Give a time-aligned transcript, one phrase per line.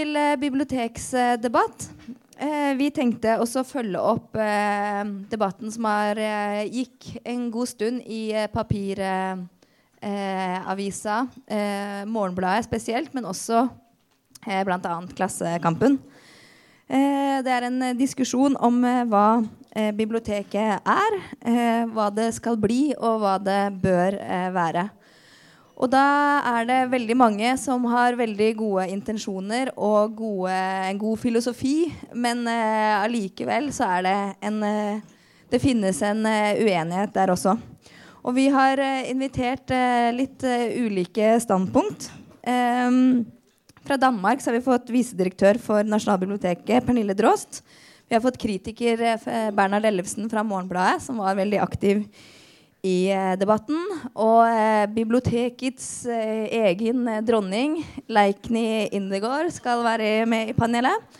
[0.00, 1.88] til eh, biblioteksdebatt.
[2.40, 6.16] Eh, vi tenkte også å følge opp eh, debatten som har,
[6.70, 9.46] gikk en god stund i papiravisa,
[12.08, 13.68] Morgenbladet spesielt, men også
[14.46, 14.96] eh, bl.a.
[15.16, 16.00] Klassekampen.
[16.90, 19.38] Det er en diskusjon om hva
[19.94, 21.12] biblioteket er,
[21.92, 24.16] hva det skal bli, og hva det bør
[24.56, 24.90] være.
[25.80, 26.04] Og da
[26.58, 30.52] er det veldig mange som har veldig gode intensjoner og gode,
[30.90, 35.16] en god filosofi, men allikevel uh, så er det en uh,
[35.50, 37.56] Det finnes en uh, uenighet der også.
[38.20, 42.10] Og vi har eh, invitert eh, litt eh, ulike standpunkt.
[42.44, 43.24] Um,
[43.84, 47.62] fra Danmark har vi fått visedirektør for Nasjonalbiblioteket, Pernille Drost.
[48.08, 52.04] Vi har fått kritiker eh, Bernhard Ellefsen fra Morgenbladet, som var veldig aktiv
[52.86, 53.80] i eh, debatten.
[54.14, 61.18] Og eh, bibliotekets eh, egen dronning, Leikny Indegård, skal være med i panelet.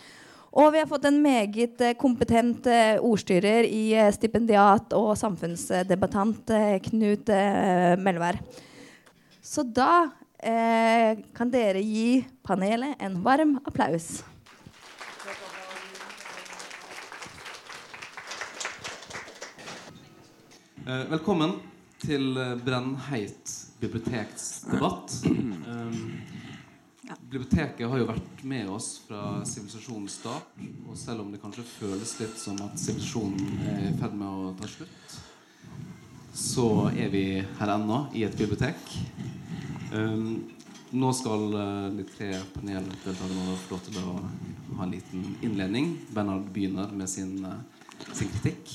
[0.50, 6.50] Og vi har fått en meget eh, kompetent eh, ordstyrer i stipendiat og samfunnsdebattant
[6.88, 7.30] Knut
[8.00, 8.40] Melvær.
[9.42, 10.08] Så da
[10.40, 14.22] kan dere gi panelet en varm applaus.
[20.90, 21.52] Velkommen
[22.00, 25.12] til eh, Brennheit biblioteksdebatt.
[25.28, 26.16] Um,
[27.30, 30.56] biblioteket har jo vært med oss fra sivilisasjonens start.
[30.88, 34.54] Og selv om det kanskje føles litt som at sivilisasjonen er i ferd med å
[34.58, 35.14] ta slutt,
[36.34, 38.96] så er vi her ennå, i et bibliotek.
[39.94, 40.48] Um,
[40.90, 44.16] nå skal uh, de tre paneldeltakerne få lov til å
[44.80, 45.92] ha en liten innledning.
[46.10, 47.36] Bernhard begynner med sin,
[48.10, 48.74] sin kritikk.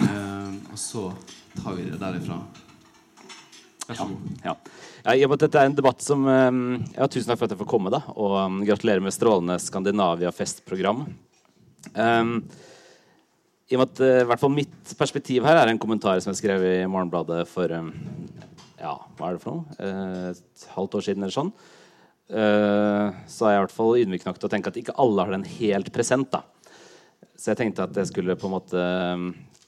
[0.00, 1.06] Eh, og så
[1.60, 2.40] tar vi det derifra.
[3.90, 4.06] Ja.
[4.44, 4.54] Ja.
[5.16, 6.58] Ja, dette er en debatt som um,
[6.94, 7.92] ja, Tusen takk for at jeg får komme.
[7.92, 11.06] da Og um, gratulerer med strålende Skandinavia-festprogram.
[11.96, 12.34] Um,
[13.70, 16.42] I og med at uh, hvert fall mitt perspektiv her er en kommentar som jeg
[16.42, 17.90] skrev i Morgenbladet for um,
[18.80, 19.78] Ja, hva er det for noe?
[19.80, 21.52] Uh, et halvt år siden eller sånn.
[22.30, 25.24] Uh, så er jeg i hvert fall ydmyk nok til å tenke at ikke alle
[25.24, 26.30] har den helt present.
[26.30, 26.44] da
[27.34, 28.84] Så jeg tenkte at jeg skulle på en måte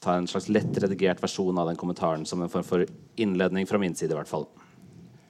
[0.03, 3.79] ta en slags lett redigert versjon av den kommentaren som en form for innledning fra
[3.81, 4.11] min side.
[4.11, 4.47] i hvert fall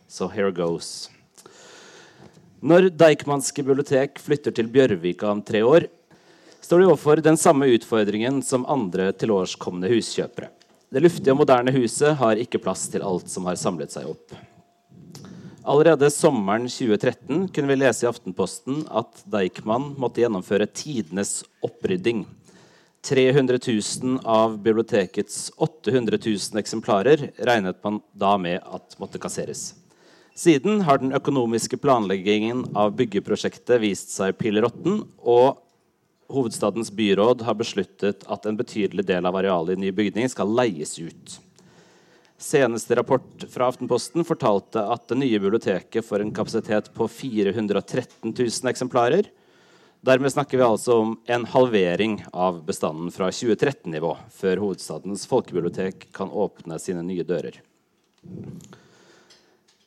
[0.09, 1.09] Så here goes.
[2.63, 5.87] Når Deichmanske bibliotek flytter til Bjørvika om tre år,
[6.63, 10.47] står de overfor den samme utfordringen som andre tilårskomne huskjøpere.
[10.93, 14.35] Det luftige og moderne huset har ikke plass til alt som har samlet seg opp.
[15.63, 22.25] Allerede sommeren 2013 kunne vi lese i Aftenposten at Deichman måtte gjennomføre tidenes opprydding.
[23.03, 23.59] 300
[24.01, 29.73] 000 av bibliotekets 800 000 eksemplarer regnet man da med at måtte kasseres.
[30.35, 35.59] Siden har den økonomiske planleggingen av byggeprosjektet vist seg pilleråtten, og
[36.31, 40.95] hovedstadens byråd har besluttet at en betydelig del av arealet i ny bygning skal leies
[40.97, 41.37] ut.
[42.39, 48.71] Seneste rapport fra Aftenposten fortalte at det nye biblioteket får en kapasitet på 413 000
[48.71, 49.27] eksemplarer.
[50.03, 56.27] Dermed snakker vi altså om en halvering av bestanden fra 2013-nivå, før hovedstadens folkebibliotek kan
[56.27, 57.61] åpne sine nye dører.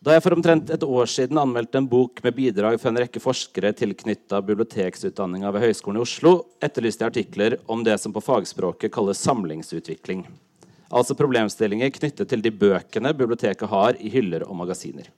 [0.00, 3.20] Da jeg for omtrent et år siden anmeldte en bok med bidrag fra en rekke
[3.20, 6.34] forskere tilknytta biblioteksutdanninga ved Høgskolen i Oslo,
[6.64, 10.24] etterlyste jeg artikler om det som på fagspråket kalles samlingsutvikling.
[10.96, 15.12] Altså problemstillinger knyttet til de bøkene biblioteket har i hyller og magasiner.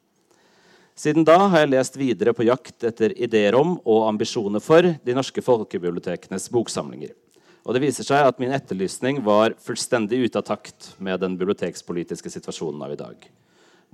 [0.99, 5.15] Siden da har jeg lest videre på jakt etter ideer om og ambisjoner for de
[5.15, 7.13] norske folkebibliotekenes boksamlinger.
[7.63, 12.33] Og det viser seg at min etterlysning var fullstendig ute av takt med den bibliotekspolitiske
[12.35, 13.29] situasjonen av i dag.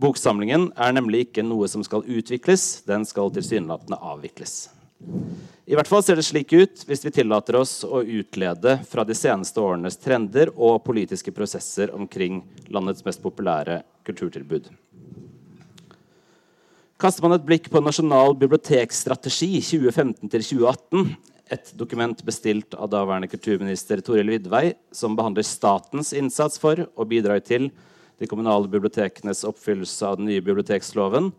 [0.00, 4.54] Boksamlingen er nemlig ikke noe som skal utvikles, den skal tilsynelatende avvikles.
[5.68, 9.18] I hvert fall ser det slik ut hvis vi tillater oss å utlede fra de
[9.18, 12.40] seneste årenes trender og politiske prosesser omkring
[12.72, 14.72] landets mest populære kulturtilbud.
[16.94, 21.08] Kaster man et blikk på Nasjonal bibliotekstrategi 2015-2018,
[21.50, 27.42] et dokument bestilt av daværende kulturminister Toril Vidvei, som behandler statens innsats for og bidrag
[27.48, 27.66] til
[28.22, 31.32] de kommunale bibliotekenes oppfyllelse av den nye biblioteksloven,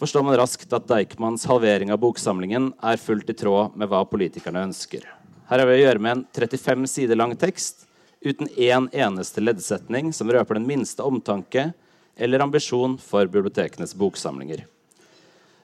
[0.00, 4.64] forstår man raskt at Deichmans halvering av boksamlingen er fullt i tråd med hva politikerne
[4.70, 5.04] ønsker.
[5.52, 7.84] Her har vi å gjøre med en 35 sider lang tekst
[8.24, 11.68] uten én eneste leddsetning som røper den minste omtanke
[12.16, 14.64] eller ambisjon for bibliotekenes boksamlinger.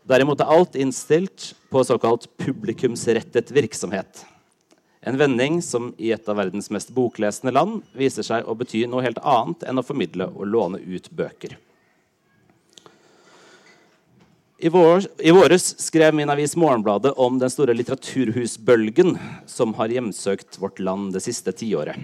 [0.05, 4.27] Derimot er alt innstilt på såkalt publikumsrettet virksomhet.
[5.01, 9.05] En vending som i et av verdens mest boklesende land viser seg å bety noe
[9.05, 11.57] helt annet enn å formidle og låne ut bøker.
[14.65, 19.17] I, vår, I våres skrev min avis Morgenbladet om den store litteraturhusbølgen
[19.51, 22.01] som har hjemsøkt vårt land det siste tiåret.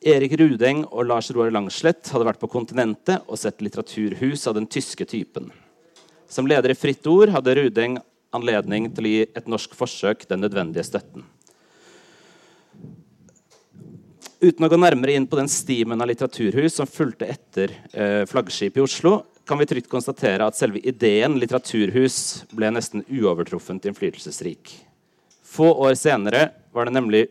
[0.00, 4.68] Erik Rudeng og Lars Roar Langslett hadde vært på kontinentet og sett litteraturhus av den
[4.68, 5.52] tyske typen.
[6.30, 7.98] Som leder i Fritt Ord hadde Rudeng
[8.30, 11.24] anledning til å gi et norsk forsøk den nødvendige støtten.
[14.40, 18.78] Uten å gå nærmere inn på den stimen av litteraturhus som fulgte etter eh, flaggskipet
[18.78, 24.72] i Oslo, kan vi trygt konstatere at selve ideen litteraturhus ble nesten uovertruffent innflytelsesrik.
[25.42, 27.26] Få år senere var, det nemlig,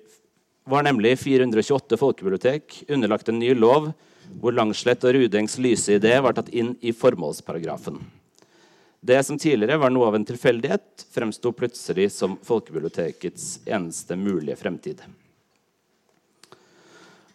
[0.67, 3.93] var nemlig 428 folkebibliotek underlagt en ny lov
[4.43, 8.03] hvor Langslett og Rudengs lyse idé var tatt inn i formålsparagrafen.
[9.01, 15.01] Det som tidligere var noe av en tilfeldighet, fremsto plutselig som folkebibliotekets eneste mulige fremtid.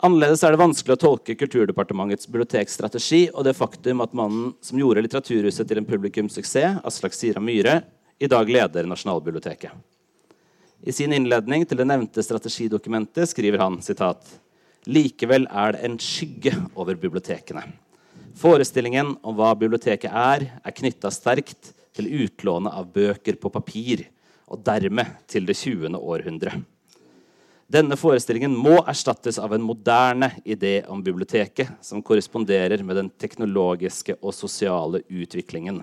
[0.05, 5.01] Annerledes er det vanskelig å tolke Kulturdepartementets bibliotekstrategi og det faktum at mannen som gjorde
[5.07, 7.79] Litteraturhuset til en publikumssuksess, Aslak Sira Myhre,
[8.21, 9.73] i dag leder Nasjonalbiblioteket.
[10.85, 14.21] I sin innledning til det nevnte strategidokumentet skriver han sitat,
[14.85, 17.65] Likevel er det en skygge over bibliotekene.
[18.35, 24.09] Forestillingen om hva biblioteket er, er knytta sterkt til utlånet av bøker på papir,
[24.51, 25.95] og dermed til det 20.
[25.95, 26.59] århundre.
[27.71, 34.19] Denne forestillingen må erstattes av en moderne idé om biblioteket som korresponderer med den teknologiske
[34.21, 35.81] og sosiale utviklingen.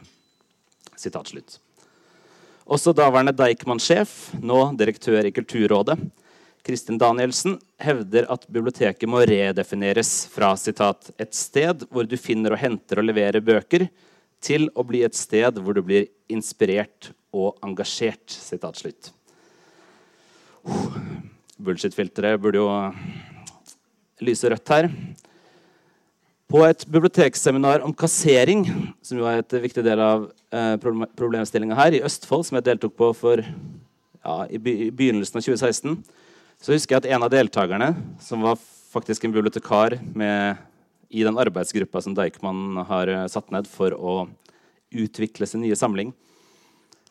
[2.71, 5.97] Også daværende Deichman-sjef, nå direktør i Kulturrådet,
[6.63, 12.59] Kristin Danielsen, hevder at biblioteket må redefineres fra citat, 'et sted hvor du finner og
[12.59, 13.89] henter og leverer bøker',
[14.41, 18.29] til å bli et sted hvor du blir inspirert og engasjert.
[18.29, 19.11] Sitat slutt
[21.61, 22.69] bullshit-filteret burde jo
[24.25, 24.89] lyse rødt her.
[26.51, 28.65] På et bibliotekseminar om kassering,
[29.01, 32.97] som jo er et viktig del av eh, problemstillinga her, i Østfold, som jeg deltok
[32.99, 35.95] på for, ja, i, begynnelsen av 2016,
[36.61, 38.59] så husker jeg at en av deltakerne, som var
[38.91, 40.59] faktisk en bibliotekar med,
[41.09, 44.15] i den arbeidsgruppa som Deichman har eh, satt ned for å
[44.91, 46.13] utvikle sin nye samling,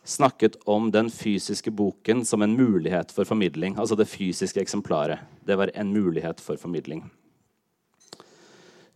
[0.07, 3.75] snakket om den fysiske boken som en mulighet for formidling.
[3.77, 5.21] Altså det fysiske eksemplaret.
[5.45, 7.05] Det var en mulighet for formidling.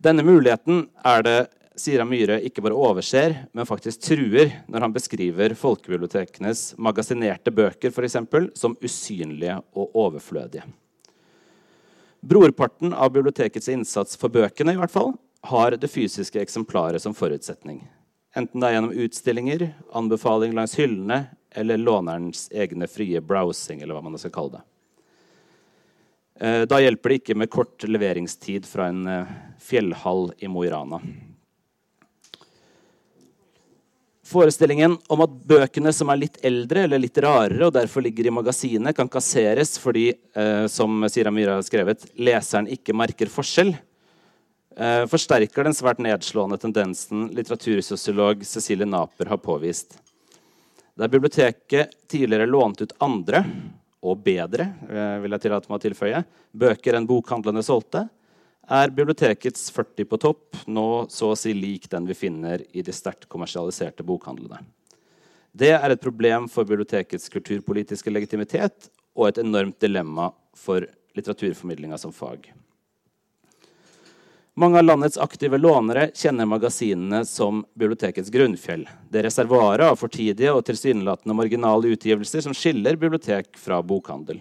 [0.01, 1.37] Denne muligheten er det
[1.75, 8.07] Sira Myhre ikke bare overser, men faktisk truer når han beskriver folkebibliotekenes magasinerte bøker for
[8.07, 10.63] eksempel, som usynlige og overflødige.
[12.25, 15.13] Brorparten av bibliotekets innsats for bøkene i hvert fall,
[15.45, 17.83] har det fysiske eksemplaret som forutsetning.
[18.35, 24.07] Enten det er gjennom utstillinger, anbefaling langs hyllene eller lånerens egne frie browsing, eller hva
[24.07, 24.63] man skal kalle det.
[26.39, 29.31] Eh, da hjelper det ikke med kort leveringstid fra en eh,
[29.61, 30.99] fjellhall i Mo i Rana.
[34.25, 38.33] Forestillingen om at bøkene som er litt eldre eller litt rarere, og derfor ligger i
[38.33, 43.75] magasinet, kan kasseres fordi, eh, som Sira Myhre har skrevet, leseren ikke merker forskjell,
[44.77, 49.99] eh, forsterker den svært nedslående tendensen litteratursosiolog Cecilie Naper har påvist.
[50.97, 53.45] Der biblioteket tidligere lånte ut andre,
[54.01, 56.25] og bedre, eh, vil jeg tillate meg å tilføye,
[56.55, 58.09] bøker enn bokhandlene solgte,
[58.67, 62.93] er bibliotekets 40 på topp nå så å si lik den vi finner i de
[62.95, 64.61] sterkt kommersialiserte bokhandlene.
[65.55, 70.83] Det er et problem for bibliotekets kulturpolitiske legitimitet og et enormt dilemma for
[71.15, 72.49] litteraturformidlinga som fag.
[74.55, 78.85] Mange av landets aktive lånere kjenner magasinene som bibliotekets grunnfjell.
[79.11, 84.39] Det reservoaret av fortidige og tilsynelatende marginale utgivelser som skiller bibliotek fra bokhandel.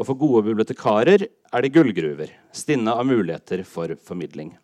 [0.00, 4.54] Og for gode bibliotekarer er det gullgruver, stinne av muligheter for formidling.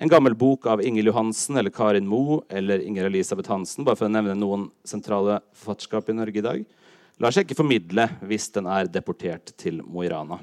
[0.00, 4.08] En gammel bok av Ingel Johansen eller Karin Moe eller Inger Elisabeth Hansen, bare for
[4.08, 6.62] å nevne noen sentrale forfatterskap i Norge i dag,
[7.20, 10.40] lar seg ikke formidle hvis den er deportert til Mo i Rana.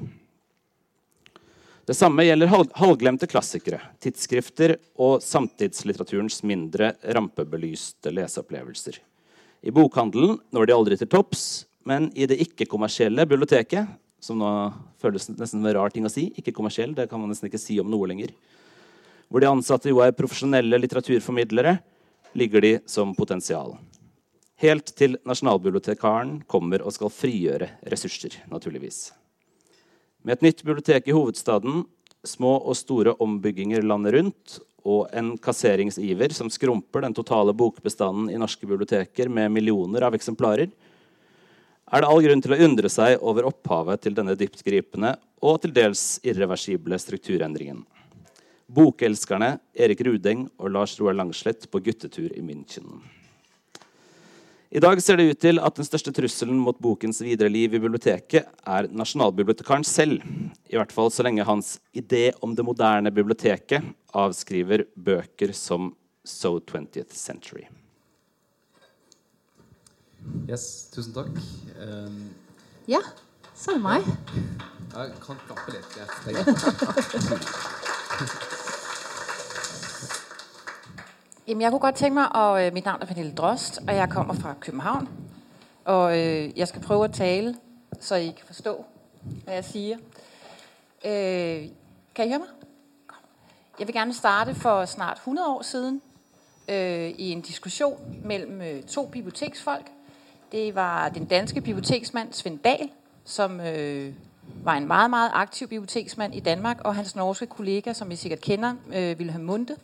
[1.90, 9.02] Det samme gjelder halvglemte klassikere, tidsskrifter og samtidslitteraturens mindre rampebelyste leseopplevelser.
[9.66, 13.90] I bokhandelen når de aldri til topps, men i det ikke-kommersielle biblioteket,
[14.22, 14.50] som nå
[15.02, 17.90] føles nesten en rar ting å si, ikke-kommersiell, det kan man nesten ikke si om
[17.90, 18.34] noe lenger,
[19.30, 21.78] hvor de ansatte jo er profesjonelle litteraturformidlere,
[22.38, 23.78] ligger de som potensial.
[24.60, 29.14] Helt til nasjonalbibliotekaren kommer og skal frigjøre ressurser, naturligvis.
[30.28, 31.86] Med et nytt bibliotek i hovedstaden,
[32.28, 38.40] små og store ombygginger landet rundt og en kasseringsiver som skrumper den totale bokbestanden i
[38.40, 40.68] norske biblioteker med millioner av eksemplarer,
[41.90, 45.74] er det all grunn til å undre seg over opphavet til denne dyptgripende og til
[45.74, 47.82] dels irreversible strukturendringen.
[48.70, 53.00] Bokelskerne Erik Rudeng og Lars Roar Langslett på guttetur i München.
[54.70, 57.82] I dag ser det ut til at den største trusselen mot bokens videre liv i
[57.82, 60.22] biblioteket er nasjonalbibliotekaren selv.
[60.70, 65.90] I hvert fall så lenge hans idé om det moderne biblioteket avskriver bøker som
[66.22, 67.66] So 20th Century.
[70.50, 71.28] Yes, tusen takk.
[71.28, 72.30] Um,
[72.88, 72.98] Ja,
[73.56, 74.02] så det meg.
[74.96, 75.98] jeg kan klappe litt.
[75.98, 76.46] Jeg,
[81.48, 84.10] Jamen, jeg kunne godt tænke mig, og øh, mit navn er Pernille Drost, og jeg
[84.10, 85.10] kommer fra København.
[85.86, 87.56] Og øh, jeg skal prøve at tale,
[88.00, 88.86] så I kan forstå,
[89.44, 89.98] hvad jeg siger.
[91.06, 91.68] Øh,
[92.16, 92.48] kan I høre mig?
[93.08, 93.18] Kom.
[93.80, 96.02] Jeg vil gerne starte for snart 100 år siden
[96.70, 99.92] øh, i en diskussion mellem øh, to biblioteksfolk.
[100.52, 102.90] Det var den danske biblioteksmand Svend Dahl,
[103.26, 104.14] som øh,
[104.64, 108.42] var en meget, meget aktiv biblioteksmand i Danmark, og hans norske kollega, som I sikkert
[108.42, 109.76] kender, øh, Wilhelm Munde,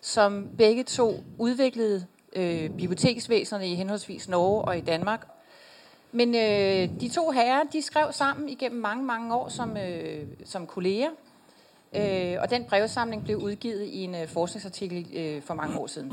[0.00, 2.06] som begge to udviklede
[2.36, 5.26] øh, biblioteksvæsenerne i henholdsvis Norge og i Danmark.
[6.12, 10.66] Men øh, de to herrer, de skrev sammen igennem mange, mange år som, øh, som
[10.66, 11.10] kolleger,
[11.96, 16.12] øh, og den brevsamling blev udgivet i en øh, forskningsartikel øh, for mange år siden.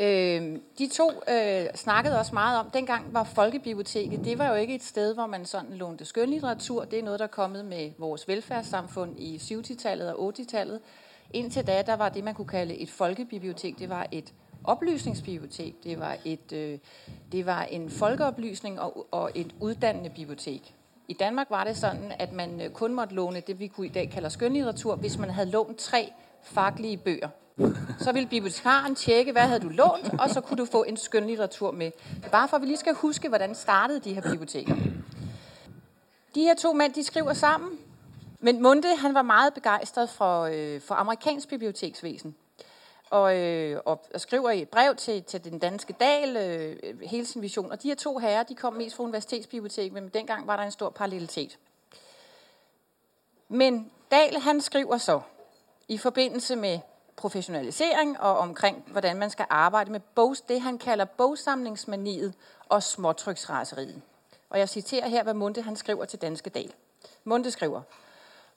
[0.00, 4.74] Øh, de to øh, snakkede også meget om, dengang var folkebiblioteket, det var jo ikke
[4.74, 6.84] et sted, hvor man sådan lånte skønlitteratur.
[6.84, 10.80] Det er noget, der er kommet med vores velfærdssamfund i 70-tallet og 80-tallet.
[11.32, 13.78] Indtil da, der var det, man kunne kalde et folkebibliotek.
[13.78, 15.84] Det var et oplysningsbibliotek.
[15.84, 16.78] Det var, et, øh,
[17.32, 20.74] det var en folkeoplysning og, og et uddannende bibliotek.
[21.08, 23.92] I Danmark var det sådan, at man øh, kun måtte låne det, vi kunne i
[23.92, 26.12] dag kalder skønlitteratur, hvis man havde lånt tre
[26.42, 27.28] faglige bøger.
[27.98, 31.70] Så ville bibliotekaren tjekke, hvad havde du lånt, og så kunne du få en skønlitteratur
[31.70, 31.90] med.
[32.32, 34.74] Bare for, at vi lige skal huske, hvordan startede de her biblioteker.
[36.34, 37.78] De her to de skriver sammen,
[38.40, 42.34] men Munde, han var meget begejstret for, øh, for amerikansk biblioteksvæsen.
[43.10, 47.42] Og, øh, og, og skriver i brev til, til den danske dal øh, hele sin
[47.42, 47.72] vision.
[47.72, 50.70] Og de her to herrer, de kom mest fra universitetsbibliotek, men dengang var der en
[50.70, 51.58] stor parallelitet.
[53.48, 55.20] Men Dahl, han skriver så,
[55.88, 56.78] i forbindelse med
[57.18, 62.34] professionalisering og omkring, hvordan man skal arbejde med bogs, det, han kalder bogsamlingsmaniet
[62.68, 64.02] og småtryksraseriet.
[64.50, 66.72] Og jeg citerer her, hva Munde han skriver til Danske Dal.
[67.24, 67.82] Munde skriver,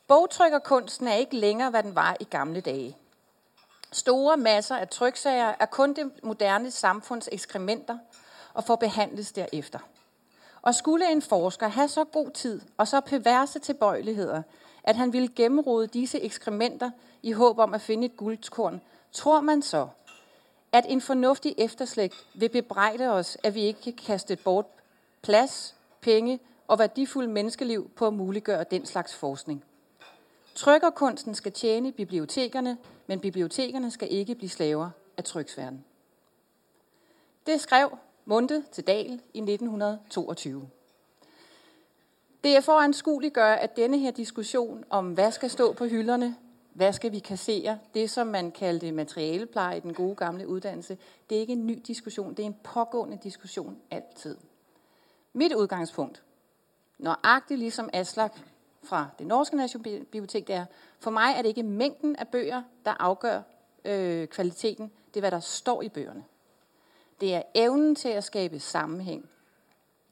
[0.08, 2.98] Bogtrykkerkunsten er ikke længere, hva den var i gamle dage.
[3.92, 7.98] Store masser av tryksager er kun det moderne samfunns ekskrementer
[8.54, 9.80] og får behandles derefter.
[10.62, 14.42] Og skulle en forsker ha så god tid og så perverse tilbøyeligheter
[14.84, 16.92] at han ville gjennomrode disse ekskrementer
[17.24, 19.88] i håb om at finde et guldkorn, tror man så,
[20.72, 24.66] at en fornuftig efterslægt vil bebrejde os, at vi ikke kan kaste bort
[25.22, 29.64] plads, penge og verdifullt menneskeliv på at muliggøre den slags forskning.
[30.56, 35.86] Trykkerkunsten skal tjene bibliotekerne, men bibliotekerne skal ikke blive slaver af tryksverden.
[37.46, 40.70] Det skrev Munde til Dal i 1922.
[42.44, 46.36] Det er for at anskueliggøre, at denne her diskussion om, hvad skal stå på hylderne,
[46.74, 50.98] hvad skal vi kassere, det som man kalte materialepleje i den gode gamle utdannelse,
[51.30, 52.34] det er ikke en ny diskusjon.
[52.34, 54.38] det er en pågående diskusjon alltid.
[55.34, 56.24] Mitt utgangspunkt,
[56.98, 58.40] nøyaktig liksom Aslak
[58.84, 60.66] fra det norske nasjonalbibliotek, det er,
[61.00, 63.42] for meg er det ikke mængden av bøger, der avgjør
[63.86, 66.24] øh, kvaliteten, det er, hva der står i bøgerne.
[67.22, 69.30] Det er evnen til å skabe sammenheng.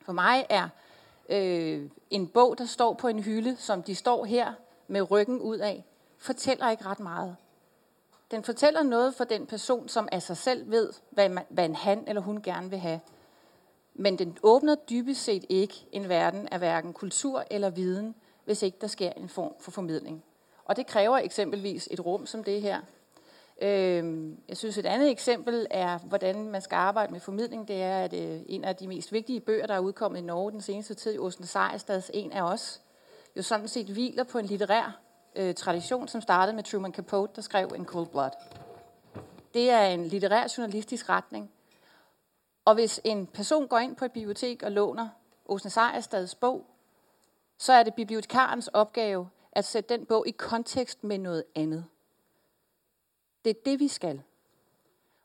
[0.05, 0.69] For meg er
[1.29, 4.53] øh, en bok der står på en hylde, som de står her
[4.87, 5.85] med ryggen ut af,
[6.19, 7.35] fortæller ikke ret meget.
[8.31, 11.75] Den fortæller noget for den person, som af sig selv ved, hvad, man, hvad en
[11.75, 12.99] han eller hun gerne vil have.
[13.93, 18.77] Men den åbner dybest set ikke en verden af hverken kultur eller viden, hvis ikke
[18.81, 20.23] der sker en form for formidling.
[20.65, 22.79] Og det kræver eksempelvis et rum som det her.
[24.47, 27.67] Jeg synes, et andet eksempel er, hvordan man skal arbejde med formidling.
[27.67, 30.51] Det er, at øh, en af de mest vigtige bøger, der er udkommet i Norge
[30.51, 32.81] den seneste tid, Åsen Sejerstads En af os,
[33.35, 37.41] jo sådan set hviler på en litterær øh, tradition, som startede med Truman Capote, der
[37.41, 38.31] skrev En Cold Blood.
[39.53, 41.51] Det er en litterær journalistisk retning.
[42.65, 45.09] Og hvis en person går ind på et bibliotek og låner
[45.45, 46.65] Åsen Sejerstads bog,
[47.57, 51.85] så er det bibliotekarens opgave at sætte den bog i kontekst med noget andet.
[53.45, 54.21] Det er det, vi skal.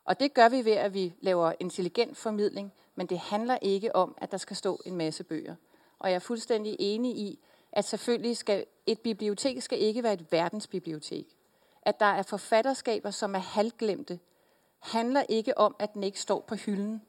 [0.04, 4.14] Og det gør vi ved, at vi laver intelligent formidling, men det handler ikke om,
[4.18, 5.54] at der skal stå en masse bøger.
[5.98, 7.38] Og jeg er fuldstændig enig i,
[7.74, 11.26] at selvfølgelig skal et bibliotek skal ikke være et verdensbibliotek.
[11.82, 14.18] At der er forfatterskaber, som er halvglemte,
[14.80, 17.02] handler ikke om, at den ikke står på hylden.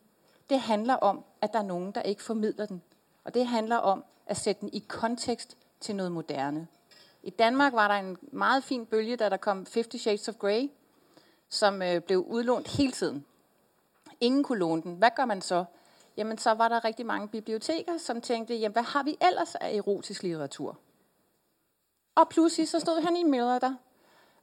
[0.49, 2.81] Det handler om, at der er nogen, der ikke formidler den.
[3.23, 6.67] Og det handler om at sætte den i kontekst til noget moderne.
[7.23, 10.71] I Danmark var der en meget fin bølge, da der kom 50 Shades of Grey,
[11.49, 13.25] som øh, blev udlånt hele tiden.
[14.19, 14.95] ingen kunne låne den.
[14.95, 15.65] Hvad gør man så?
[16.17, 19.75] Jamen, så var der rigtig mange biblioteker, som tænkte, jamen, hvad har vi ellers af
[19.75, 20.77] erotisk litteratur?
[22.15, 23.75] Og pludselig så stod i Miller der.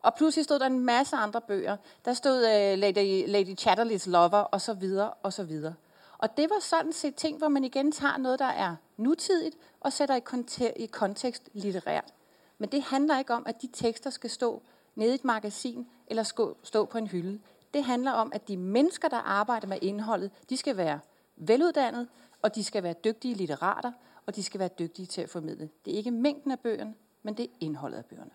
[0.02, 1.76] Og pludselig stod der en masse andre bøger.
[2.04, 5.74] Der stod uh, Lady, Lady Chatterleys Lover, og så videre, og så videre.
[6.18, 9.92] Og det var sådan set ting, hvor man igen tager noget, der er nutidigt, og
[9.92, 12.14] sætter i, konte- i kontekst litterært.
[12.58, 14.62] Men det handler ikke om, at de tekster skal stå
[14.94, 17.40] nede i et magasin, eller stå på en hylde.
[17.74, 21.00] Det handler om, at de mennesker, der arbejder med indholdet, de skal være
[21.36, 22.08] veluddannede,
[22.42, 23.92] og de skal være dygtige litterater,
[24.26, 25.70] og de skal være dygtige til at formidle.
[25.84, 28.30] Det er ikke mængden af bøgerne, men det er indholdet af bøgerne.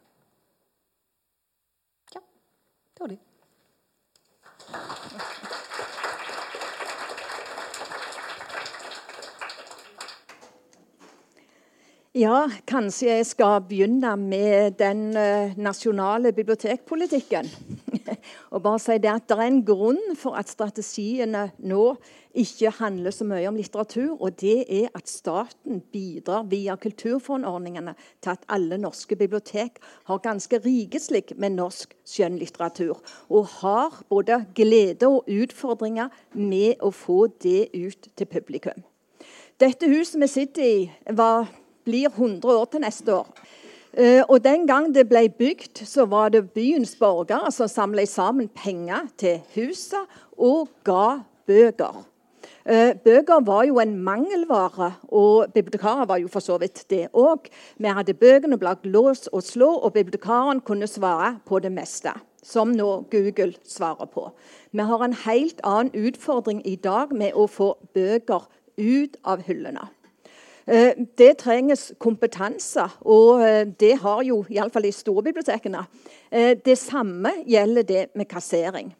[2.16, 2.20] Ja,
[2.94, 3.20] det var det.
[12.17, 17.45] Ja, kanskje jeg skal begynne med den uh, nasjonale bibliotekpolitikken.
[18.53, 21.83] og bare si det at Det er en grunn for at strategiene nå
[22.33, 24.15] ikke handler så mye om litteratur.
[24.17, 27.93] Og det er at staten bidrar via kulturfondordningene
[28.24, 29.77] til at alle norske bibliotek
[30.09, 32.97] har ganske rikeslig med norsk skjønnlitteratur.
[33.29, 38.81] Og har både glede og utfordringer med å få det ut til publikum.
[39.62, 41.45] Dette huset vi sitter i, var
[41.88, 43.32] blir 100 år til neste år.
[43.98, 48.50] Uh, og Den gang det ble bygd, så var det byens borgere som samlet sammen
[48.53, 52.03] penger til huset og ga bøker.
[52.67, 57.48] Uh, bøker var jo en mangelvare, og bibliotekarer var jo for så vidt det òg.
[57.79, 62.13] Vi hadde bøkene blant lås og slå, og bibliotekaren kunne svare på det meste.
[62.44, 64.29] Som nå Google svarer på.
[64.72, 68.46] Vi har en helt annen utfordring i dag med å få bøker
[68.77, 69.89] ut av hyllene.
[70.67, 75.85] Eh, det trenges kompetanse, og eh, det har jo iallfall de store bibliotekene.
[76.31, 78.96] Eh, det samme gjelder det med kassering.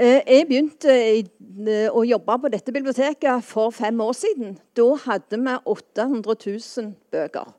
[0.00, 0.92] Jeg begynte
[1.92, 4.54] å jobbe på dette biblioteket for fem år siden.
[4.78, 7.50] Da hadde vi 800 000 bøker.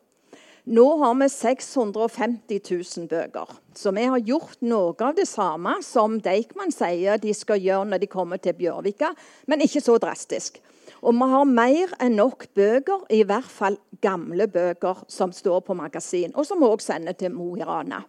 [0.66, 3.52] Nå har vi 650 000 bøker.
[3.76, 8.02] Så vi har gjort noe av det samme som Deichman sier de skal gjøre når
[8.02, 9.12] de kommer til Bjørvika,
[9.46, 10.64] men ikke så drastisk.
[11.02, 15.78] Og vi har mer enn nok bøker, i hvert fall gamle bøker, som står på
[15.78, 18.04] magasin, og som vi òg sender til Mo i Rana.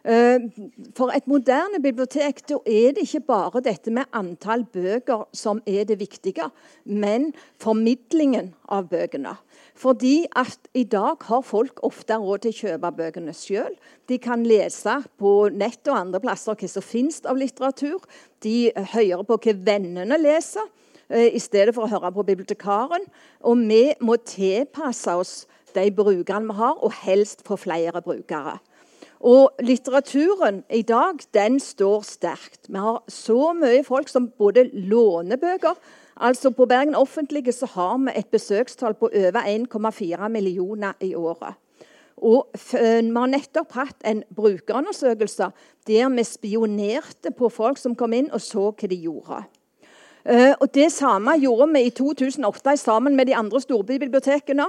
[0.00, 0.40] Eh,
[0.96, 5.84] for et moderne bibliotek da er det ikke bare dette med antall bøker som er
[5.84, 6.46] det viktige,
[6.84, 9.34] men formidlingen av bøkene.
[9.76, 13.76] Fordi at i dag har folk ofte råd til å kjøpe bøkene sjøl.
[14.08, 18.00] De kan lese på nett og andre plasser hva som finnes av litteratur.
[18.40, 20.64] De hører på hva vennene leser.
[21.10, 23.06] Eh, i stedet for å høre på bibliotekaren.
[23.42, 28.58] Og vi må tilpasse oss de brukerne vi har, og helst få flere brukere.
[29.20, 32.68] Og litteraturen i dag den står sterkt.
[32.68, 35.76] Vi har så mye folk som både låner bøker
[36.20, 41.54] Altså På Bergen Offentlige så har vi et besøkstall på over 1,4 millioner i året.
[42.16, 42.76] Og Vi
[43.16, 45.48] har nettopp hatt en brukerundersøkelse
[45.86, 49.44] der vi spionerte på folk som kom inn og så hva de gjorde.
[50.24, 54.66] Uh, og Det samme gjorde vi i 2008 sammen med de andre storbybibliotekene.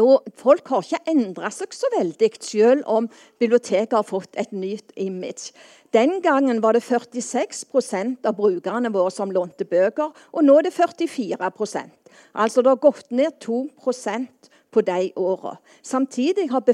[0.00, 3.08] Og Folk har ikke endra seg så veldig, selv om
[3.40, 5.52] biblioteket har fått et nytt image.
[5.92, 10.76] Den gangen var det 46% av brukerne våre som lånte bøker, og nå er det
[10.76, 11.98] 44%
[12.32, 15.56] Altså det har gått ned 2% på de åra.
[15.82, 16.64] Samtidig har,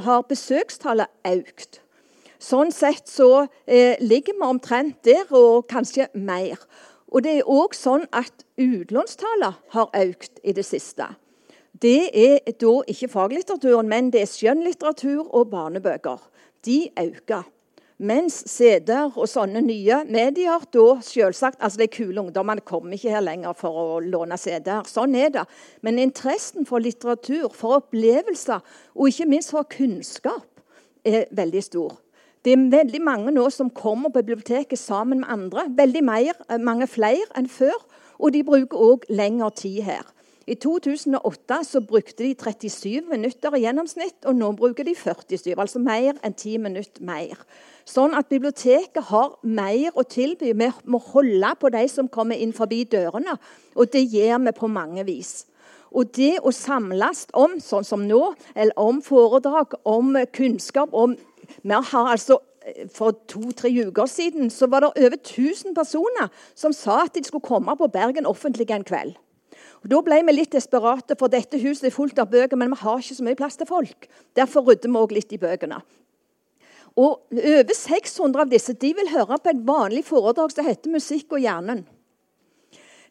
[0.00, 1.80] har besøkstallet økt.
[2.40, 6.60] Sånn sett så eh, ligger vi omtrent der, og kanskje mer.
[7.12, 11.08] Og det er òg sånn at utlånstallene har økt i det siste.
[11.82, 16.22] Det er da ikke faglitteraturen, men det er skjønnlitteratur og barnebøker.
[16.64, 17.44] De øker.
[17.96, 23.24] Mens CD-er og sånne nye medier da selvsagt, altså De kule ungdommene kommer ikke her
[23.24, 24.84] lenger for å låne CD-er.
[24.88, 25.46] Sånn er det.
[25.80, 28.60] Men interessen for litteratur, for opplevelser
[28.94, 30.44] og ikke minst for kunnskap
[31.08, 31.96] er veldig stor.
[32.46, 35.64] Det er veldig mange nå som kommer på biblioteket sammen med andre.
[35.76, 37.74] Veldig mer, eh, mange flere enn før.
[38.20, 40.04] Og de bruker òg lengre tid her.
[40.46, 45.58] I 2008 så brukte de 37 minutter i gjennomsnitt, og nå bruker de 47.
[45.58, 47.34] Altså mer enn 10 minutter mer.
[47.84, 50.52] Sånn at biblioteket har mer å tilby.
[50.52, 53.38] Vi må holde på de som kommer inn forbi dørene,
[53.74, 55.46] og det gjør vi på mange vis.
[55.92, 61.16] Og det å samles om, sånn som nå, eller om foredrag, om kunnskap, om
[61.62, 66.74] vi har altså eh, for to-tre uker siden så var det over 1000 personer som
[66.76, 69.16] sa at de skulle komme på Bergen offentlig en kveld.
[69.82, 72.80] Og Da ble vi litt desperate, for dette huset er fullt av bøker, men vi
[72.80, 74.08] har ikke så mye plass til folk.
[74.34, 75.82] Derfor rydder vi òg litt i bøkene.
[76.96, 81.32] Og Over 600 av disse de vil høre på et vanlig foredrag som heter 'Musikk
[81.32, 81.84] og hjernen'.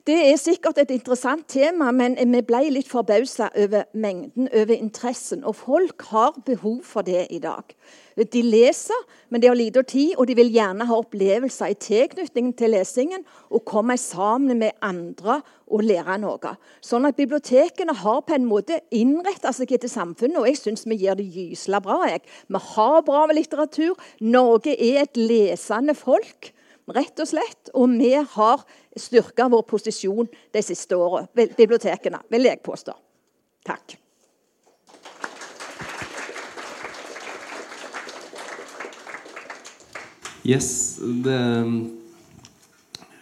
[0.05, 5.41] Det er sikkert et interessant tema, men vi ble litt forbausa over mengden, over interessen.
[5.41, 7.73] Og folk har behov for det i dag.
[8.13, 8.99] De leser,
[9.33, 13.25] men de har lite tid, og de vil gjerne ha opplevelser i tilknytning til lesingen
[13.49, 15.39] og komme sammen med andre
[15.73, 16.53] og lære noe.
[16.85, 20.99] Sånn at Bibliotekene har på en måte innretta seg etter samfunnet, og jeg syns vi
[21.01, 22.03] gjør det gysla bra.
[22.11, 22.21] Jeg.
[22.45, 23.97] Vi har bra med litteratur.
[24.21, 26.53] Norge er et lesende folk
[26.93, 27.73] rett og slett.
[27.73, 28.63] Og vi har
[28.97, 32.95] styrka vår posisjon de siste åra, bibliotekene, vil jeg påstå.
[33.65, 33.97] Takk.
[40.45, 41.39] Yes, det,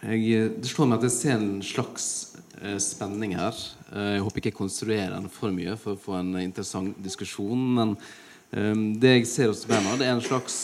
[0.04, 2.06] jeg, det slår meg at jeg ser en slags
[2.60, 3.56] eh, spenning her.
[3.94, 7.62] Eh, jeg håper ikke jeg konstruerer den for mye for å få en interessant diskusjon.
[7.78, 7.94] Men
[8.52, 10.58] eh, det jeg ser hos Bernhard, er en slags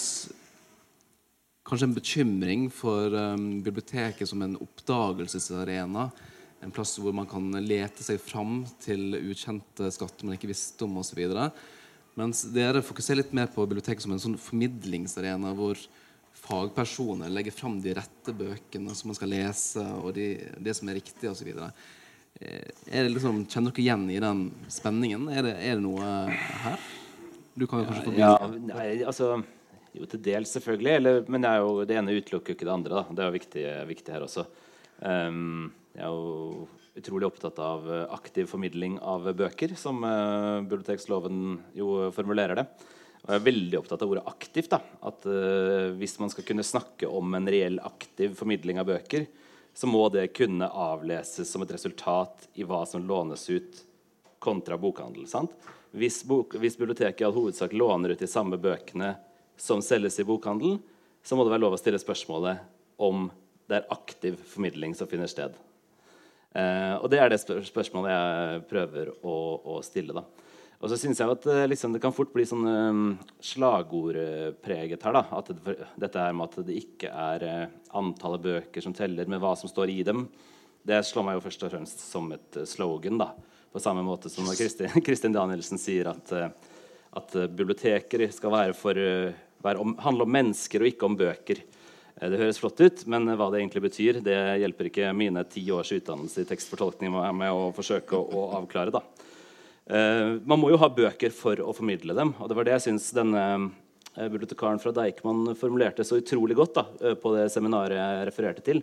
[1.71, 6.09] kanskje en bekymring for um, biblioteket som en oppdagelsesarena.
[6.61, 10.99] En plass hvor man kan lete seg fram til ukjente skatter man ikke visste om
[11.01, 11.23] osv.
[12.19, 15.79] Mens dere fokuserer litt mer på biblioteket som en sånn formidlingsarena hvor
[16.41, 20.99] fagpersoner legger fram de rette bøkene som man skal lese, og de, det som er
[21.01, 21.49] riktig osv.
[22.41, 25.31] Eh, liksom, kjenner dere igjen i den spenningen?
[25.33, 26.11] Er det, er det noe
[26.67, 26.85] her?
[27.55, 28.29] Du kan jo kanskje få begynne.
[28.29, 29.33] Ja, nei, altså
[29.97, 30.93] jo, til dels, selvfølgelig.
[31.01, 33.01] Eller, men jo, det, ene utelukker ikke det andre.
[33.01, 33.17] Da.
[33.17, 34.47] Det er jo viktig, viktig her også.
[35.01, 36.69] Um, jeg er jo
[37.01, 42.67] utrolig opptatt av aktiv formidling av bøker, som uh, biblioteksloven jo formulerer det.
[43.21, 44.73] Og jeg er veldig opptatt av ordet aktivt.
[44.73, 49.27] da, at uh, Hvis man skal kunne snakke om en reell aktiv formidling av bøker,
[49.75, 53.85] så må det kunne avleses som et resultat i hva som lånes ut
[54.43, 55.27] kontra bokhandel.
[55.31, 55.53] sant?
[55.91, 59.15] Hvis, bok, hvis biblioteket i all hovedsak låner ut de samme bøkene
[59.61, 60.81] som selges i bokhandelen,
[61.23, 62.63] så må det være lov å stille spørsmålet
[63.01, 63.29] om
[63.71, 65.55] det er aktiv formidling som finner sted.
[66.57, 69.35] Eh, og det er det spørsmålet jeg prøver å,
[69.77, 70.17] å stille.
[70.17, 70.25] da.
[70.81, 73.03] Og så syns jeg at eh, liksom, det kan fort bli sånn um,
[73.45, 75.19] slagordpreget her.
[75.19, 79.29] da, at det, Dette her med at det ikke er uh, antallet bøker som teller,
[79.29, 80.25] men hva som står i dem.
[80.83, 83.21] Det slår meg jo først og fremst som et slogan.
[83.21, 83.35] da,
[83.71, 86.49] På samme måte som når Kristin, Kristin Danielsen sier at, uh,
[87.21, 91.63] at biblioteker skal være for uh, om, handle om mennesker og ikke om bøker.
[92.17, 95.65] Eh, det høres flott ut, men hva det egentlig betyr, det hjelper ikke mine ti
[95.75, 98.95] års utdannelse i tekstfortolkning med å forsøke å, avklare.
[98.95, 99.05] da.
[99.91, 102.85] Uh, man må jo ha bøker for å formidle dem, og det var det jeg
[102.85, 103.43] syns denne
[104.15, 106.85] bibliotekaren fra Deichman formulerte så utrolig godt da,
[107.19, 108.83] på det seminaret jeg refererte til.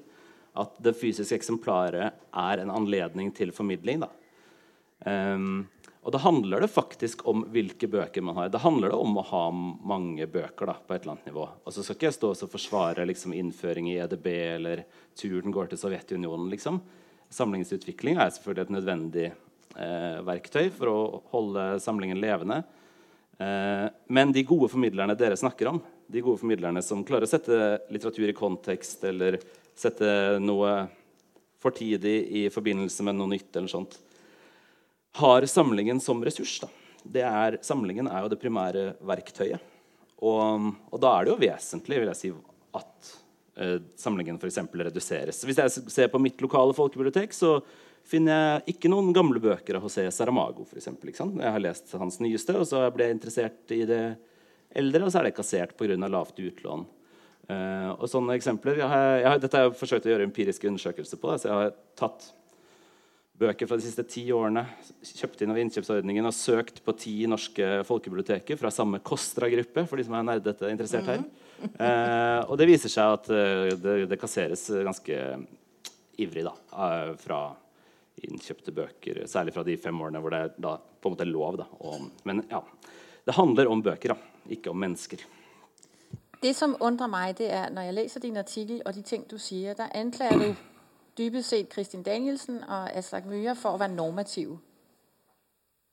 [0.57, 4.03] At det fysiske eksemplaret er en anledning til formidling.
[4.03, 4.09] da.
[5.05, 5.67] Um,
[6.07, 8.47] og da handler det faktisk om hvilke bøker man har.
[8.47, 11.43] Da handler det om å ha mange bøker da, på et eller annet nivå.
[11.67, 14.85] Og så skal ikke jeg stå og forsvare liksom, innføring i EDB eller
[15.19, 16.47] turen går til Sovjetunionen.
[16.53, 16.79] liksom.
[17.27, 20.97] Samlingsutvikling er selvfølgelig et nødvendig eh, verktøy for å
[21.33, 22.61] holde samlingen levende.
[23.43, 27.81] Eh, men de gode formidlerne dere snakker om, de gode formidlerne som klarer å sette
[27.91, 29.41] litteratur i kontekst eller
[29.75, 30.85] sette noe
[31.59, 33.99] fortidig i forbindelse med noe nytt, eller sånt,
[35.19, 36.59] har samlingen som ressurs.
[37.13, 39.63] Er, samlingen er jo det primære verktøyet.
[40.17, 42.31] Og, og, da er det jo vesentlig vil jeg si,
[42.77, 43.11] at
[43.61, 44.63] eh, samlingen f.eks.
[44.73, 45.43] reduseres.
[45.45, 47.59] Hvis jeg ser på mitt lokale folkebibliotek, så
[48.07, 50.65] finner jeg ikke noen gamle bøker av José Saramago.
[50.65, 54.03] For eksempel, jeg har lest hans nyeste, og så ble jeg interessert i det
[54.77, 55.97] eldre, og så er det kassert pga.
[56.07, 56.87] lavt utlån.
[57.47, 60.67] Eh, og sånne eksempler, jeg har, jeg har, Dette har jeg forsøkt å gjøre empiriske
[60.67, 61.37] undersøkelser på.
[61.37, 62.31] så jeg har tatt
[63.37, 64.63] bøker fra de siste ti årene,
[65.05, 70.07] kjøpt inn av innkjøpsordningen og søkt på ti norske folkebiblioteker fra samme Kostra-gruppe, for de
[70.07, 71.21] som er nerdete interessert her.
[71.57, 75.15] Eh, og det viser seg at uh, det, det, kasseres ganske
[76.21, 77.39] ivrig da, uh, fra
[78.27, 81.57] innkjøpte bøker, særlig fra de fem årene hvor det er da, på en måte lov.
[81.61, 81.67] Da.
[81.79, 82.63] om, men ja,
[83.25, 85.25] det handler om bøker, da, ikke om mennesker.
[86.41, 89.37] Det som undrer meg, det er når jeg leser din artikkel og de ting du
[89.41, 90.65] sier, da anklager du
[91.17, 94.59] dybest set Kristin Danielsen og Aslak Myhre for å være normative.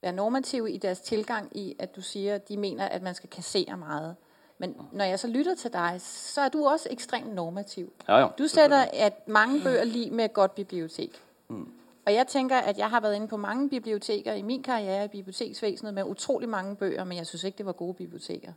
[0.02, 3.76] Være normative i deres tilgang i, at du sier de mener, at man skal kassere
[3.76, 4.16] meget.
[4.58, 7.92] Men når jeg så lytter til deg, så er du også ekstremt normativ.
[8.08, 11.22] Ja, ja, du setter at mange bøger lige med et godt bibliotek.
[11.48, 11.68] Mm.
[12.06, 15.08] Og jeg tenker at jeg har vært inne på mange biblioteker i min karriere i
[15.08, 18.52] biblioteksvesenet med utrolig mange bøger, men jeg syns ikke det var gode biblioteker.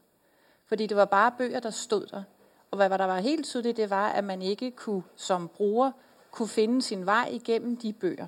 [0.65, 2.23] Fordi det var bare bøger der stod der.
[2.71, 5.91] Og hva der var helt tydelig, det var at man ikke kunne som bruker
[6.37, 8.27] kunne finne sin vei igennem de bøger.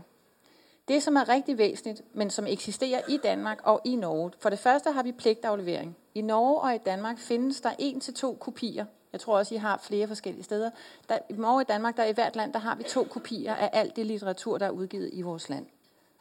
[0.88, 4.60] Det som er riktig væsentligt, men som eksisterer i Danmark og i Norge For det
[4.60, 5.98] første har vi pligtaflevering.
[6.16, 9.58] I Norge og i Danmark finnes der en til to kopier Jeg tror også, I
[9.58, 10.70] har flere forskellige steder.
[11.10, 13.56] Der, I Norge og i Danmark, der i hvert land, der har vi to kopier
[13.56, 15.66] af alt det litteratur, der er udgivet i vores land.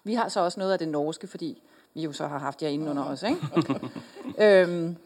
[0.04, 1.62] Vi har så også noget af det norske, fordi
[1.94, 3.22] vi jo så har haft jer inde under os.
[3.22, 3.40] Ikke?
[4.62, 4.96] øhm,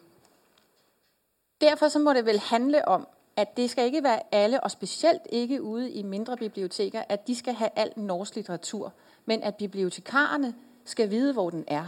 [1.61, 5.23] derfor så må det vel handle om, at det skal ikke være alle, og specielt
[5.31, 8.93] ikke ude i mindre biblioteker, at de skal have alt norsk litteratur,
[9.27, 11.87] men at bibliotekarerne skal vide, hvor den er.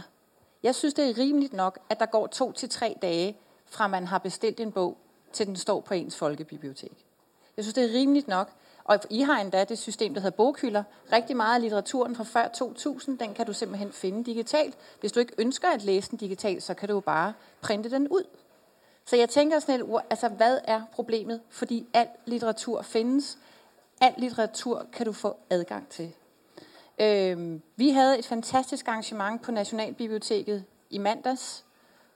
[0.63, 4.07] Jeg synes, det er rimeligt nok, at der går to til tre dage, fra man
[4.07, 4.97] har bestilt en bog,
[5.33, 7.05] til den står på ens folkebibliotek.
[7.57, 8.51] Jeg synes, det er rimeligt nok.
[8.83, 10.83] Og I har endda det system, der hedder boghylder.
[11.11, 14.77] Rigtig meget af litteraturen fra før 2000, den kan du simpelthen finde digitalt.
[14.99, 18.07] Hvis du ikke ønsker at læse den digitalt, så kan du jo bare printe den
[18.07, 18.23] ud.
[19.05, 21.41] Så jeg tænker sådan et, altså hvad er problemet?
[21.49, 23.37] Fordi al litteratur findes.
[24.01, 26.13] Al litteratur kan du få adgang til.
[26.99, 31.65] Øh, vi havde et fantastisk arrangement på Nationalbiblioteket i mandags,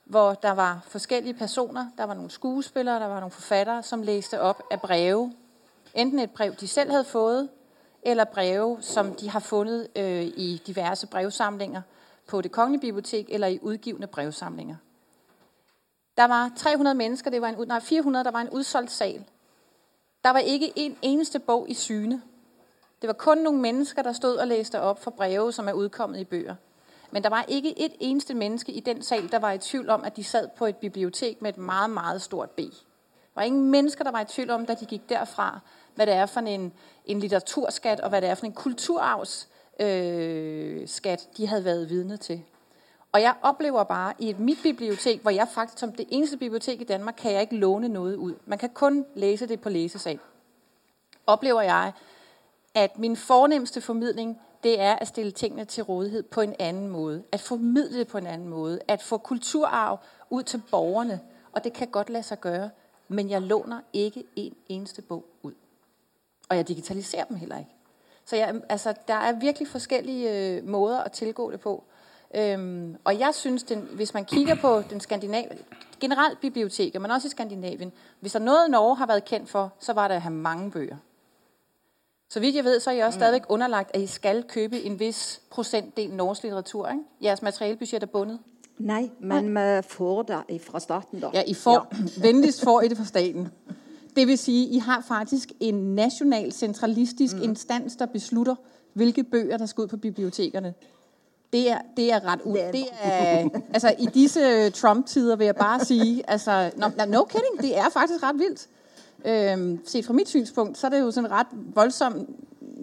[0.06, 1.86] hvor der var forskellige personer.
[1.98, 5.34] Der var nogle skuespillere, der var nogle forfattere, som læste op af breve.
[5.94, 7.50] Enten et brev, de selv havde fået,
[8.04, 11.82] eller breve, som de har fundet øh, i diverse brevsamlinger
[12.28, 14.76] på det kongelige bibliotek eller i udgivende brevsamlinger.
[16.20, 19.24] Der var 300 mennesker, det var en, nej, 400, der var en udsolgt sal.
[20.24, 22.22] Der var ikke en eneste bog i syne.
[23.02, 26.20] Det var kun nogle mennesker, der stod og læste op for breve, som er udkommet
[26.20, 26.56] i bøger.
[27.12, 30.04] Men der var ikke et eneste menneske i den sal, der var i tvivl om,
[30.04, 32.60] at de sad på et bibliotek med et meget, meget stort B.
[32.60, 32.66] Der
[33.36, 35.60] var ingen mennesker, der var i tvivl om, da de gik derfra,
[35.96, 36.74] hvad det er for en,
[37.06, 42.44] en litteraturskat, og hvad det er for en kulturarvsskat, øh, de havde været vidne til.
[43.12, 46.84] Og jeg oplever bare i mit bibliotek, hvor jeg faktisk som det eneste bibliotek i
[46.84, 48.36] Danmark, kan jeg ikke låne noget ud.
[48.46, 50.20] Man kan kun læse det på læsesal.
[51.28, 51.92] Oplever jeg,
[52.74, 57.24] at min fornemmeste formidling, det er at stille tingene til rådighed på en anden måde.
[57.32, 58.80] At formidle det på en anden måde.
[58.88, 61.20] At få kulturarv ud til borgerne.
[61.52, 62.70] Og det kan godt lade sig gøre.
[63.08, 65.54] Men jeg låner ikke en eneste bog ud.
[66.50, 67.72] Og jeg digitaliserer dem heller ikke.
[68.26, 71.84] Så jeg, altså, der er virkelig forskellige øh, måder at tilgå det på.
[72.36, 75.44] Øhm, og jeg synes, den, hvis man kigger på den skandinav...
[76.00, 79.94] generelt biblioteker, men også i Skandinavien, hvis der noget Norge har været kendt for, så
[79.94, 80.98] var det at have mange bøger.
[82.30, 83.20] Så vidt jeg ved, så er I også mm.
[83.20, 86.88] stadigvæk underlagt, at I skal købe en vis procentdel norsk litteratur.
[86.88, 87.04] Ikke?
[87.22, 88.40] Jeres materialbudget er bundet.
[88.78, 91.30] Nej, men vi får det fra staten, da.
[91.34, 92.06] Ja, I får, ja.
[92.28, 93.48] venligst får I det fra staten.
[94.16, 97.42] Det vil sige, I har faktisk en national, centralistisk mm.
[97.42, 98.56] instans, der beslutter,
[98.94, 100.74] hvilke bøger, der skal ud på bibliotekerne.
[101.54, 102.58] Det er, det er ret ud.
[102.58, 107.78] Det er, altså, I disse Trump-tider vil jeg bare sige, altså, no, no kidding, det
[107.78, 108.68] er faktisk ret vildt.
[109.26, 112.28] Øhm, set fra mit synspunkt, så er det jo sådan en ret voldsom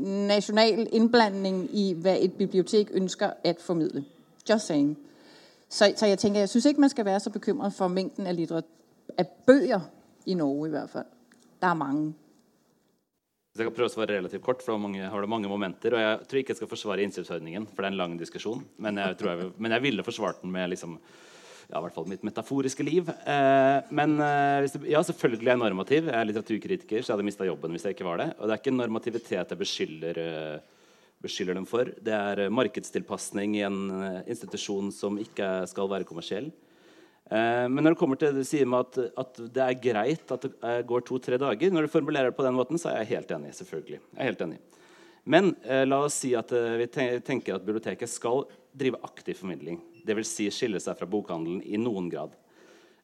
[0.05, 4.05] national indblanding i, hvad et bibliotek ønsker at formidle.
[4.51, 4.99] Just saying.
[5.69, 8.37] Så, så jeg tænker, jeg synes ikke, man skal være så bekymret for mængden af,
[8.37, 8.61] litter,
[9.19, 9.81] af bøger
[10.27, 11.05] i Norge i hvert fald.
[11.63, 12.15] Der er mange.
[13.57, 15.95] Jeg kan prøve å svare relativt kort, for mange, har det mange momenter.
[15.97, 18.61] Og jeg tror ikke jeg skal forsvare innkjøpsordningen, for det er en lang diskusjon.
[18.83, 20.99] Men jeg, jeg, men jeg ville forsvart den med liksom,
[21.67, 23.09] ja, i hvert fall mitt metaforiske liv.
[23.11, 26.11] Eh, men eh, det, ja, selvfølgelig er jeg normativ.
[26.11, 28.29] Jeg er litteraturkritiker, så jeg hadde mista jobben hvis jeg ikke var det.
[28.37, 30.93] Og det er ikke normativitet jeg beskylder, eh,
[31.27, 31.91] beskylder dem for.
[31.97, 36.53] Det er eh, markedstilpasning i en eh, institusjon som ikke skal være kommersiell.
[37.31, 40.33] Eh, men når det kommer til det du sier med at, at, det er greit
[40.33, 43.17] at det går to-tre dager Når du formulerer det på den måten, så er jeg
[43.17, 43.55] helt enig.
[43.59, 44.01] selvfølgelig.
[44.01, 44.61] Jeg er helt enig.
[45.27, 45.57] Men
[45.91, 49.81] la oss si at vi tenker at biblioteket skal drive aktiv formidling.
[50.07, 50.31] Dvs.
[50.31, 52.37] Si skille seg fra bokhandelen i noen grad.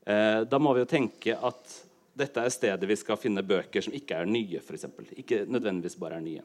[0.07, 1.77] Eh, da må vi jo tenke at
[2.19, 4.61] dette er stedet vi skal finne bøker som ikke er nye.
[4.61, 5.09] For eksempel.
[5.17, 6.43] ikke nødvendigvis bare er nye.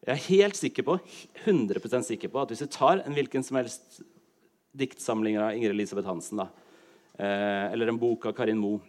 [0.00, 0.96] Jeg er helt sikker på,
[1.44, 4.00] 100% sikker på at hvis du tar en hvilken som helst
[4.72, 6.69] diktsamling av Ingrid Elisabeth Hansen, da, eh,
[7.20, 8.80] eller en bok av Karin Moe,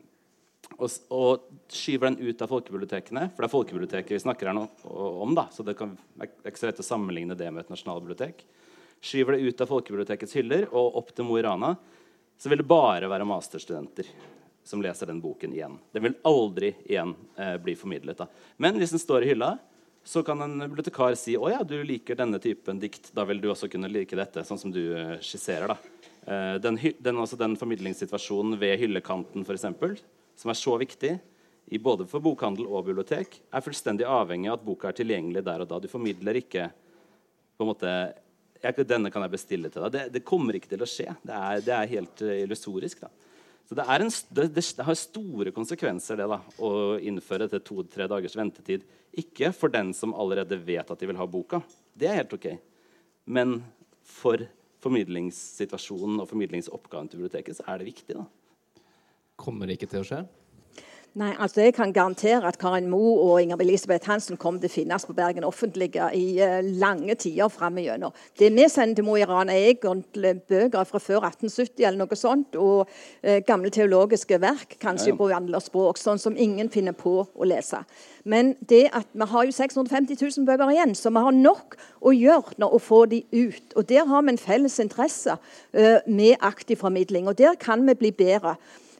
[0.78, 4.62] og, og, skyver den ut av folkebibliotekene For det er folkebiblioteket vi snakker her nå,
[4.88, 5.91] om, da, så det, kan,
[6.22, 8.46] er ikke så lett å sammenligne det med et nasjonalbibliotek
[9.02, 11.74] skyver det ut av folkebibliotekets hyller og opp til Mo i Rana,
[12.38, 14.08] så vil det bare være masterstudenter
[14.63, 15.80] som leser den boken igjen.
[15.91, 18.22] Den vil aldri igjen eh, bli formidlet.
[18.22, 18.28] Da.
[18.62, 19.56] Men hvis den står i hylla,
[20.06, 23.10] så kan en bibliotekar si å ja, du liker denne typen dikt.
[23.17, 25.74] Da vil du også kunne like dette, sånn som du eh, skisserer.
[25.74, 26.01] da.
[26.27, 29.97] Eh, den, den, altså den formidlingssituasjonen ved hyllekanten, eksempel,
[30.38, 31.15] som er så viktig
[31.71, 35.63] i både for bokhandel og bibliotek, er fullstendig avhengig av at boka er tilgjengelig der
[35.63, 35.79] og da.
[35.81, 36.67] Du formidler ikke
[37.57, 37.95] på en måte
[38.62, 39.93] jeg, denne kan jeg bestille til deg.
[39.93, 41.07] Det, det, kommer ikke til å skje.
[41.25, 43.01] Det er, det er helt uh, illusorisk.
[43.01, 43.10] Da.
[43.65, 48.38] Så det, en, det, det, har store konsekvenser det da, å innføre etter to-tre dagers
[48.38, 48.86] ventetid.
[49.17, 51.62] Ikke for den som allerede vet at de vil ha boka.
[51.97, 52.49] Det er helt ok.
[53.34, 53.62] Men
[54.05, 54.45] for
[54.82, 58.17] formidlingssituasjonen og formidlingsoppgaven til biblioteket så er det viktig.
[58.17, 58.26] da.
[59.41, 60.22] Kommer det ikke til å skje?
[61.13, 64.71] Nei, altså Jeg kan garantere at Karin Moe og Inger Elisabeth Hansen kommer til å
[64.71, 68.13] finnes på Bergen Offentlige i uh, lange tider framover.
[68.39, 72.15] Det vi sender til Mo i Rana, er egentlig bøker fra før 1870 eller noe
[72.15, 72.88] sånt, og
[73.28, 75.17] eh, gamle teologiske verk, kanskje ja, ja.
[75.19, 77.82] på andre språk, sånn som ingen finner på å lese.
[78.24, 82.13] Men det at vi har jo 650 000 bøker igjen, så vi har nok å
[82.15, 83.76] gjøre når å få de ut.
[83.76, 87.97] Og Der har vi en felles interesse uh, med aktiv formidling, og der kan vi
[88.00, 88.56] bli bedre.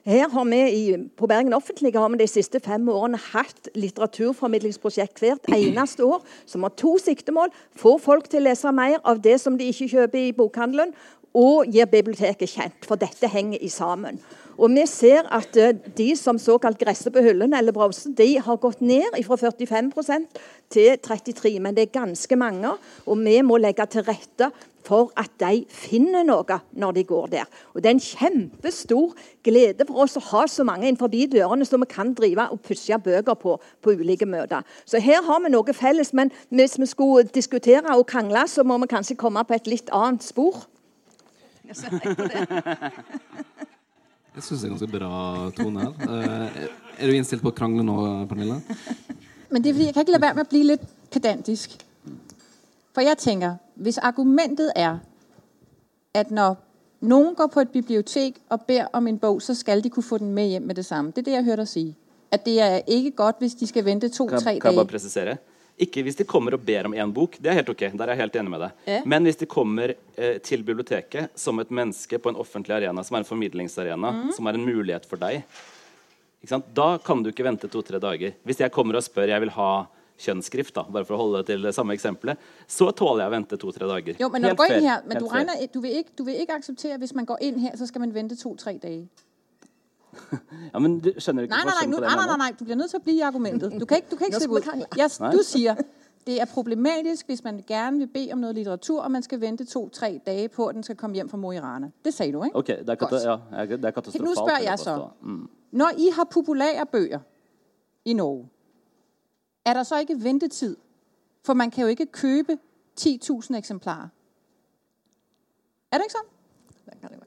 [0.06, 5.22] Her har vi i, På Bergen Offentlige har vi de siste fem årene hatt litteraturformidlingsprosjekt
[5.22, 7.54] hvert eneste år som har to siktemål.
[7.78, 10.96] Få folk til å lese mer av det som de ikke kjøper i bokhandelen,
[11.38, 12.88] og gjør biblioteket kjent.
[12.88, 14.20] For dette henger i sammen.
[14.62, 18.60] Og vi ser at eh, de som såkalt gresser på hyllene eller browser, de har
[18.62, 20.42] gått ned fra 45%
[20.72, 24.52] til 33 Men det er ganske mange, og vi må legge til rette
[24.86, 27.50] for at de finner noe når de går der.
[27.74, 29.14] Og Det er en kjempestor
[29.44, 32.98] glede for oss å ha så mange innenfor dørene som vi kan drive og pusse
[32.98, 34.66] bøker på på ulike møter.
[34.86, 36.14] Så her har vi noe felles.
[36.14, 39.90] Men hvis vi skulle diskutere og krangle, så må vi kanskje komme på et litt
[39.94, 40.66] annet spor.
[41.72, 42.46] Jeg ser på det.
[44.36, 45.94] Jeg syns det er ganske bra tone her.
[46.08, 47.96] Uh, er du innstilt på å krangle nå,
[48.30, 48.62] Pernille?
[49.52, 51.74] Men det er fordi jeg kan ikke la være med å bli litt pedantisk.
[52.96, 55.02] For jeg tenker, hvis argumentet er,
[56.16, 56.56] at når
[57.04, 60.22] noen går på et bibliotek og ber om en bok, så skal de kunne få
[60.24, 61.12] den med hjem med det samme.
[61.12, 61.86] Det er det jeg hørte deg si.
[62.32, 64.60] At det er ikke godt hvis de skal vente to-tre dager.
[64.64, 65.38] Kan jeg bare presisere?
[65.82, 67.40] Ikke hvis de kommer og ber om én bok.
[67.42, 67.88] Det er helt ok.
[67.90, 68.82] Der er jeg helt enig med deg.
[68.92, 69.00] Ja.
[69.14, 73.18] Men hvis de kommer eh, til biblioteket som et menneske på en offentlig arena, som
[73.18, 74.28] er en formidlingsarena, mm.
[74.38, 75.42] som er en mulighet for deg,
[76.74, 78.38] da kan du ikke vente to-tre dager.
[78.46, 79.72] Hvis jeg kommer og spør jeg vil ha
[80.22, 82.40] kjønnsskrift, da, bare for å holde til det samme eksempelet,
[82.70, 84.22] så tåler jeg å vente to-tre dager.
[84.22, 86.42] Jo, men når du går inn her, men du, regner, du, vil ikke, du vil
[86.44, 89.08] ikke akseptere hvis man går inn her, så skal man vente to-tre dager?
[90.74, 92.04] Ja, men du skjønner ikke nei, nei, nei, det?
[92.08, 93.76] Nei, nei, nei, du blir nødt til å bli i argumentet.
[93.80, 94.98] Du kan ikke, du kan ikke slippe ut.
[95.00, 95.82] Yes, du sier
[96.28, 99.66] det er problematisk hvis man gjerne vil be om noe litteratur, og man skal vente
[99.66, 101.90] to-tre dager på at den skal komme hjem fra Mo i Rana.
[102.06, 102.56] Det sa du, ikke?
[102.56, 104.28] Ok, det er, ja, det er katastrofalt.
[104.28, 105.10] Nå spør jeg så.
[105.22, 105.50] Mm.
[105.72, 107.20] Når I har populære bøker
[108.06, 108.50] i Norge
[109.66, 110.76] er der så ikke ventetid?
[111.46, 112.58] For man kan jo ikke købe
[113.00, 114.08] 10.000 eksemplarer.
[115.92, 117.22] Er det ikke sånn?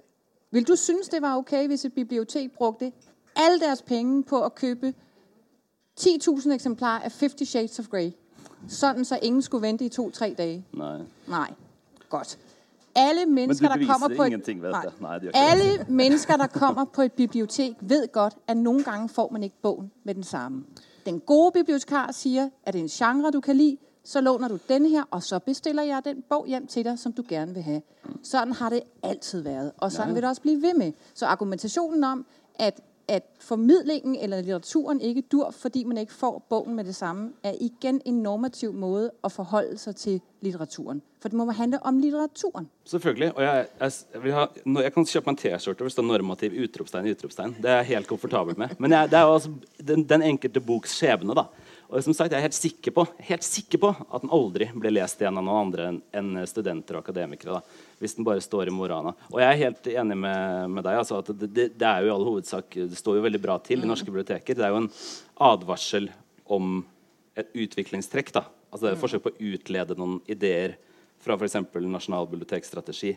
[0.55, 2.93] Vil du synes det var ok hvis et bibliotek brugte
[3.37, 4.93] alle deres penge på å købe
[6.01, 8.13] 10.000 eksemplarer av Fifty Shades of Grey?
[8.69, 10.61] Sånn så ingen skulle vente i to-tre dager?
[10.79, 11.01] Nei.
[11.27, 11.49] Nei.
[12.09, 12.39] Godt.
[12.95, 17.75] Alle mennesker, der kommer på et, nej, nei, alle mennesker der kommer på et bibliotek,
[17.81, 20.63] ved godt at noen ganger får man ikke bogen med den samme.
[21.07, 24.59] Den gode bibliotekar sier at det er en genre du kan lide, så låner du
[24.69, 27.65] denne her, og så bestiller jeg den bog hjem til deg som du gjerne vil
[27.69, 27.79] ha.
[28.23, 31.07] Sånn har det alltid vært, og sånn vil det også bli ved med.
[31.15, 32.27] Så argumentasjonen om
[32.61, 37.33] at at formidlingen eller litteraturen ikke dur fordi man ikke får boken med det samme,
[37.43, 41.03] er igjen en normativ måte å forholde seg til litteraturen.
[41.21, 42.69] For det må handle om litteraturen.
[42.89, 43.31] Selvfølgelig.
[43.37, 44.47] Og jeg, jeg, jeg, ha,
[44.81, 47.11] jeg kan kjøpe meg en T-skjorte hvor det står 'normativ utropstegn'.
[47.11, 47.57] utropstegn.
[47.63, 48.69] Det er jeg helt komfortabel med.
[48.79, 49.53] Men det er jo altså
[49.89, 51.35] den, den enkelte boks skjebne.
[51.35, 51.47] da.
[51.95, 54.91] Og som sagt, Jeg er helt sikker på, helt sikker på at den aldri blir
[54.91, 57.61] lest igjen av noen andre enn studenter og akademikere.
[57.61, 57.61] da,
[58.01, 59.15] Hvis den bare står i Morana.
[59.31, 60.99] Og jeg er helt enig med, med deg.
[60.99, 63.85] altså det, det, det, er jo i all hovedsak, det står jo veldig bra til
[63.85, 64.59] i norske biblioteker.
[64.59, 64.91] Det er jo en
[65.39, 66.11] advarsel
[66.51, 66.83] om
[67.39, 68.35] et utviklingstrekk.
[68.35, 70.75] da, altså det er et forsøk på å utlede noen ideer
[71.23, 71.63] fra f.eks.
[71.79, 73.15] nasjonal bibliotekstrategi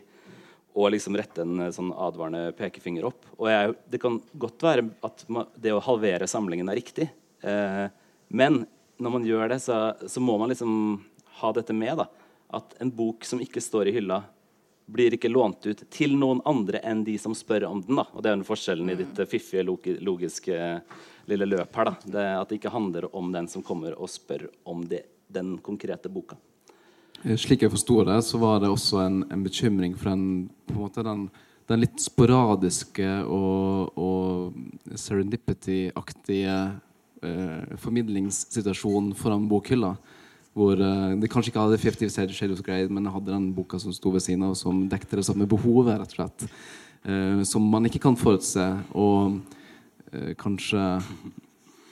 [0.78, 3.26] og liksom rette en sånn advarende pekefinger opp.
[3.40, 5.24] Og jeg, Det kan godt være at
[5.58, 7.08] det å halvere samlingen er riktig.
[7.42, 7.88] Eh,
[8.28, 8.64] men
[8.98, 10.72] når man gjør det, så, så, må man liksom
[11.40, 12.00] ha dette med.
[12.00, 12.08] da,
[12.58, 14.22] At en bok som ikke står i hylla,
[14.88, 18.00] blir ikke lånt ut til noen andre enn de som spør om den.
[18.00, 21.90] da, og Det er den forskjellen i ditt uh, fiffige, logiske uh, lille løp her.
[21.90, 25.58] da, det, At det ikke handler om den som kommer og spør om det, den
[25.64, 26.38] konkrete boka.
[27.24, 31.04] Eh, slik jeg forsto det, så var det også en, en bekymring for den, måte
[31.04, 31.28] den,
[31.68, 36.58] den litt sporadiske og, og serendipity-aktige
[37.22, 39.94] eh, formidlingssituasjon foran bokhylla.
[40.58, 43.94] Hvor eh, det kanskje ikke hadde 50 Shades of Grey, men hadde den boka som
[43.94, 46.46] sto ved siden av, som dekte det samme behovet, rett og slett.
[47.04, 48.66] Eh, som man ikke kan forutse,
[48.98, 49.38] og
[50.12, 50.84] eh, kanskje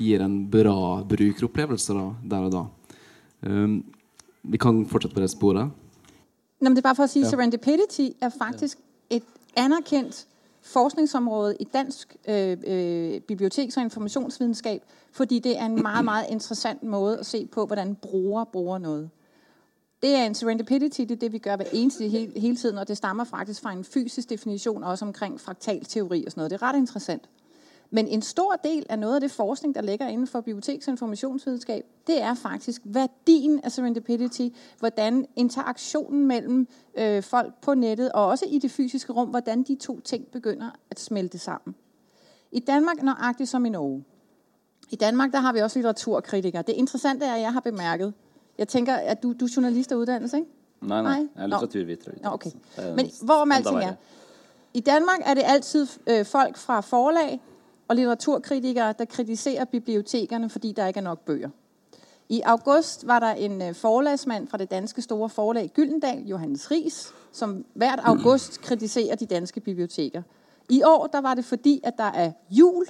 [0.03, 2.64] gir en bra brukeropplevelse da, der og da.
[3.47, 3.79] Um,
[4.47, 5.70] vi kan fortsette på det sporet.
[6.61, 7.31] Nå, det er bare for å si ja.
[7.31, 8.81] Serendipity er faktisk
[9.12, 10.24] et anerkjent
[10.67, 14.81] forskningsområde i dansk øh, øh, biblioteks- og informasjonsvitenskap,
[15.12, 19.11] fordi det er en meget, meget interessant måte å se på, hvordan brugere bruger noget.
[20.03, 22.89] Det er en serendipity, det er det, vi gør hver eneste hele, hele tiden, og
[22.89, 26.51] det stammer faktisk fra en fysisk definisjon også omkring fraktalteori og noget.
[26.51, 27.29] Det er ret interessant.
[27.91, 30.93] Men en stor del af noget af det forskning, der ligger inden for biblioteks- og
[30.93, 36.68] informationsvidenskab, det er faktisk værdien af serendipity, hvordan interaktionen mellem
[36.99, 40.70] øh, folk på nettet og også i det fysiske rum, hvordan de to ting begynder
[40.91, 41.74] at smelte sammen.
[42.53, 44.05] I Danmark nøjagtigt som i Norge.
[44.91, 46.62] I Danmark der har vi også litteraturkritikere.
[46.62, 48.14] Det interessante er, at jeg har bemærket,
[48.59, 50.51] jeg tænker, at du, du er journalist af uddannelse, ikke?
[50.80, 51.12] Nei, nei.
[51.12, 52.12] Jeg er litteraturviter.
[52.22, 52.51] Nå, okay.
[52.76, 53.95] Er Men hvor hvorom alting er,
[54.74, 57.41] i Danmark er det altid øh, folk fra forlag
[57.89, 61.49] og litteraturkritikere, der kritiserer bibliotekerne, fordi der ikke er nok bøger.
[62.28, 67.12] I august var der en forlagsmann forlagsmand fra det danske store forlag Gyldendal, Johannes Ries,
[67.32, 70.22] som hvert august kritiserer de danske biblioteker.
[70.68, 72.87] I år der var det fordi, at der er jul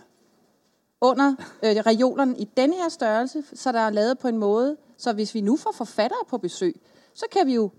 [1.01, 5.13] under øh, reolerne i denne her størrelse, så der er lavet på en måde, så
[5.13, 6.81] hvis vi nu får forfattere på besøg,
[7.15, 7.71] så kan vi jo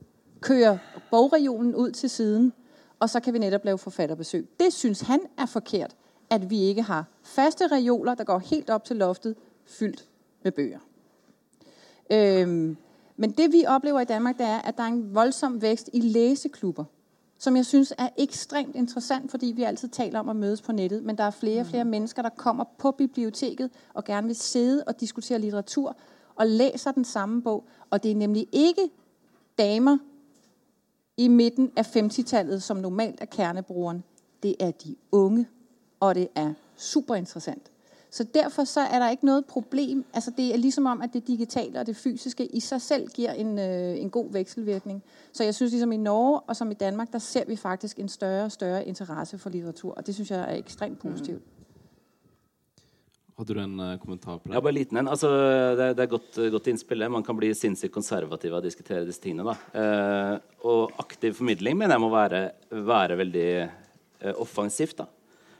[0.41, 0.79] køre
[1.11, 2.53] bogregionen ud til siden,
[2.99, 4.49] og så kan vi netop lave forfatterbesøg.
[4.59, 5.95] Det synes han er forkert,
[6.29, 10.07] at vi ikke har faste reoler, der går helt op til loftet, fyldt
[10.43, 10.79] med bøger.
[12.11, 12.77] Øhm,
[13.17, 15.99] men det vi oplever i Danmark, det er, at der er en voldsom vækst i
[15.99, 16.83] læseklubber,
[17.37, 21.03] som jeg synes er ekstremt interessant, fordi vi altid taler om at mødes på nettet,
[21.03, 24.83] men der er flere og flere mennesker, der kommer på biblioteket og gerne vil sidde
[24.87, 25.95] og diskutere litteratur
[26.35, 27.63] og læser den samme bog.
[27.89, 28.89] Og det er nemlig ikke
[29.57, 29.97] damer
[31.17, 34.03] i midten af 50-tallet, som normalt er kernebrugeren.
[34.43, 35.47] Det er de unge,
[35.99, 37.71] og det er super interessant.
[38.09, 40.05] Så derfor så er der ikke noget problem.
[40.13, 43.31] Altså det er ligesom om, at det digitale og det fysiske i sig selv giver
[43.31, 45.03] en, øh, en god vekselvirkning.
[45.33, 48.09] Så jeg synes ligesom i Norge og som i Danmark, der ser vi faktisk en
[48.09, 49.93] større og større interesse for litteratur.
[49.93, 51.41] Og det synes jeg er ekstremt positivt.
[53.37, 54.55] Hadde du en eh, kommentar på det?
[54.55, 55.07] Ja, bare liten en.
[55.07, 55.29] Altså,
[55.77, 57.09] det, er, det er godt, godt innspill.
[57.09, 59.45] Man kan bli sinnssykt konservativ av å diskutere disse tingene.
[59.45, 59.81] Da.
[59.81, 62.41] Eh, og aktiv formidling mener jeg må være,
[62.71, 64.97] være veldig eh, offensivt.
[65.03, 65.05] da.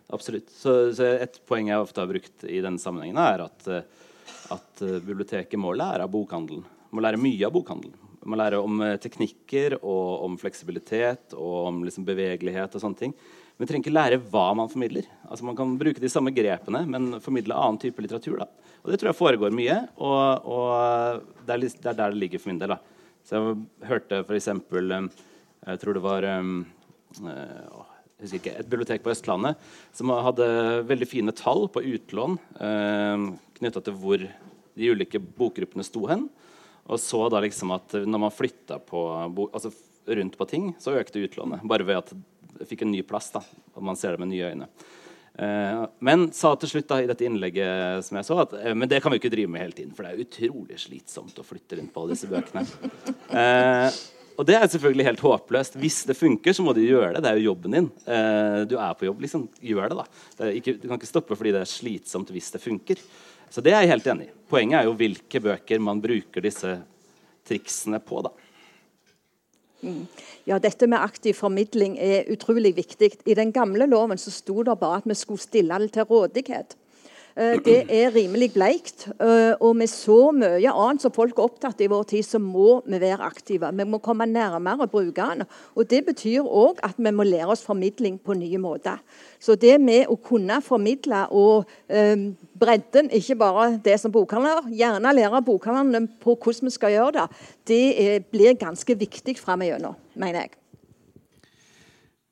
[0.08, 0.50] Absolutt.
[0.50, 4.12] Så, så Et poeng jeg ofte har brukt i denne sammenhengen, er at, eh,
[4.56, 6.64] at eh, biblioteket må lære av bokhandelen.
[6.96, 8.06] Må lære mye av bokhandelen.
[8.28, 13.16] Må lære om eh, teknikker og om fleksibilitet og om liksom, bevegelighet og sånne ting.
[13.58, 15.10] Men trenger ikke lære hva man formidler.
[15.28, 18.38] Altså Man kan bruke de samme grepene, men formidle annen type litteratur.
[18.46, 18.48] da.
[18.86, 22.44] Og Det tror jeg foregår mye, og, og det, er, det er der det ligger
[22.44, 22.78] for min del.
[22.78, 22.80] da.
[23.28, 24.52] Så jeg hørte f.eks.
[25.68, 26.64] Jeg tror det var jeg
[28.22, 29.60] husker ikke, et bibliotek på Østlandet
[29.96, 30.48] som hadde
[30.90, 33.26] veldig fine tall på utlån eh,
[33.60, 34.24] knytta til hvor
[34.78, 36.28] de ulike bokgruppene sto hen.
[36.88, 39.02] Og så da liksom at når man flytta på
[39.50, 39.74] altså
[40.08, 41.66] rundt på ting, så økte utlånet.
[41.68, 42.14] Bare ved at
[42.58, 43.32] det fikk en ny plass.
[43.34, 43.42] da,
[43.76, 44.70] og man ser det med nye øyne.
[45.38, 48.90] Eh, men sa til slutt da i dette innlegget som jeg så at eh, men
[48.90, 51.78] det kan vi ikke drive med hele tiden, for det er utrolig slitsomt å flytte
[51.78, 52.64] rundt på alle disse bøkene.
[53.38, 54.00] Eh,
[54.38, 55.78] og det er selvfølgelig helt håpløst.
[55.82, 57.24] Hvis det funker, så må du gjøre det.
[57.26, 57.88] Det er jo jobben din.
[58.06, 59.48] Eh, du er på jobb, liksom.
[59.66, 60.52] Gjør det, da.
[60.62, 63.02] Du kan ikke stoppe fordi det er slitsomt hvis det funker.
[63.50, 64.36] Så det er jeg helt enig i.
[64.52, 66.76] Poenget er jo hvilke bøker man bruker disse
[67.48, 68.34] triksene på, da.
[70.48, 73.12] Ja, Dette med aktiv formidling er utrolig viktig.
[73.26, 76.78] I den gamle loven så sto det bare at vi skulle stille det til rådighet.
[77.38, 79.08] Eh, Det er rimelig bleikt.
[79.22, 82.82] eh, Og med så mye annet som folk er opptatt i vår tid, så må
[82.86, 83.70] vi være aktive.
[83.78, 85.46] Vi må komme nærmere brukerne.
[85.76, 89.00] Og Det betyr òg at vi må lære oss formidling på nye måter.
[89.40, 92.16] Så det med å kunne formidle og eh,
[92.60, 97.30] bredden, ikke bare det som bokhandler, gjerne lære bokhandlerne på hvordan vi skal gjøre det,
[97.68, 100.50] det er, blir ganske viktig framover, mener jeg.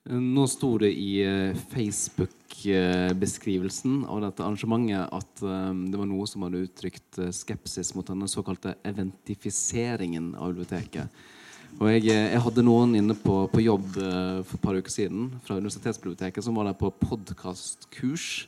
[0.09, 1.55] Nå sto det i eh,
[2.65, 8.07] Facebook-beskrivelsen av dette arrangementet at eh, det var noe som hadde uttrykt eh, skepsis mot
[8.07, 11.07] denne såkalte eventifiseringen av biblioteket.
[11.79, 15.31] Og jeg, eh, jeg hadde noen inne på, på jobb for et par uker siden
[15.45, 18.47] fra Universitetsbiblioteket som var der på podkastkurs.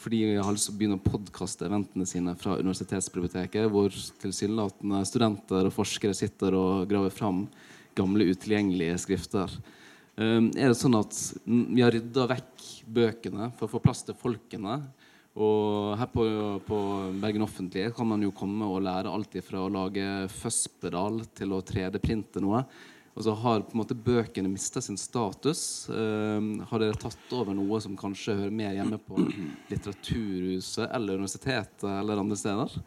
[0.00, 5.02] Fordi jeg har lyst til å begynne å podkaste eventene sine fra Universitetsbiblioteket, hvor tilsynelatende
[5.06, 7.44] studenter og forskere sitter og graver fram
[7.94, 9.52] gamle, utilgjengelige skrifter.
[10.18, 11.14] Um, er det sånn at
[11.46, 14.80] vi har rydda vekk bøkene for å få plass til folkene?
[15.38, 16.24] Og her på,
[16.66, 16.78] på
[17.22, 21.62] Bergen Offentlige kan man jo komme og lære alt fra å lage Føspedal til å
[21.62, 22.64] 3D-printe noe.
[23.14, 25.86] Og så har på en måte bøkene mista sin status.
[25.90, 29.22] Um, har dere tatt over noe som kanskje hører mer hjemme på
[29.70, 32.78] Litteraturhuset eller universitetet eller andre steder?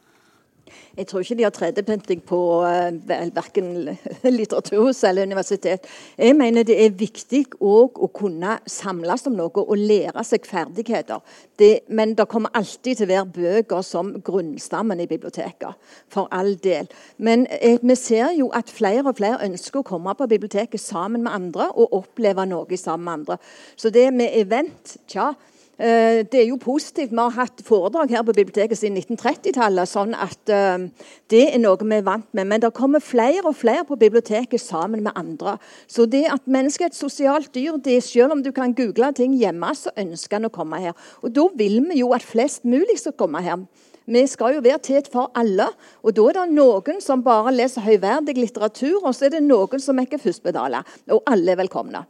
[0.98, 3.72] Jeg tror ikke de har 3D-printing på uh, verken
[4.40, 5.88] litteraturhus eller universitet.
[6.18, 11.22] Jeg mener det er viktig òg å kunne samles om noe og lære seg ferdigheter.
[11.60, 15.78] Det, men det kommer alltid til å være bøker som grunnstammen i biblioteket.
[16.12, 16.90] For all del.
[17.18, 21.24] Men eh, vi ser jo at flere og flere ønsker å komme på biblioteket sammen
[21.24, 23.40] med andre og oppleve noe sammen med andre.
[23.76, 25.51] Så det med event, tja Eh,
[25.82, 27.10] det er jo positivt.
[27.10, 29.90] Vi har hatt foredrag her på biblioteket siden 1930-tallet.
[29.90, 30.84] sånn at eh,
[31.32, 32.48] Det er noe vi er vant med.
[32.48, 35.58] Men det kommer flere og flere på biblioteket sammen med andre.
[35.88, 39.10] Så det at mennesket er et sosialt dyr, det er selv om du kan google
[39.18, 40.94] ting hjemme, så ønsker en å komme her.
[41.24, 43.64] Og da vil vi jo at flest mulig skal komme her.
[44.06, 45.70] Vi skal jo være til for alle.
[46.04, 49.82] Og da er det noen som bare leser høyverdig litteratur, og så er det noen
[49.82, 50.86] som ikke først betaler.
[51.10, 52.04] Og alle er velkomne.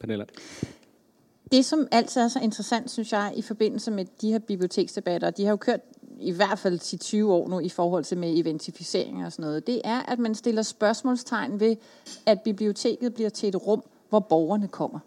[0.00, 0.28] Pernille?
[1.52, 5.44] Det, som altid er så interessant, synes jeg, i forbindelse med de her biblioteksdebatter, de
[5.44, 5.80] har jo kørt
[6.20, 6.80] i hvert fald
[7.24, 10.34] 10-20 år nu i forhold til med identificering og sådan noget, det er, at man
[10.34, 11.76] stiller spørgsmålstegn ved,
[12.26, 14.98] at biblioteket bliver til et rum, hvor borgerne kommer.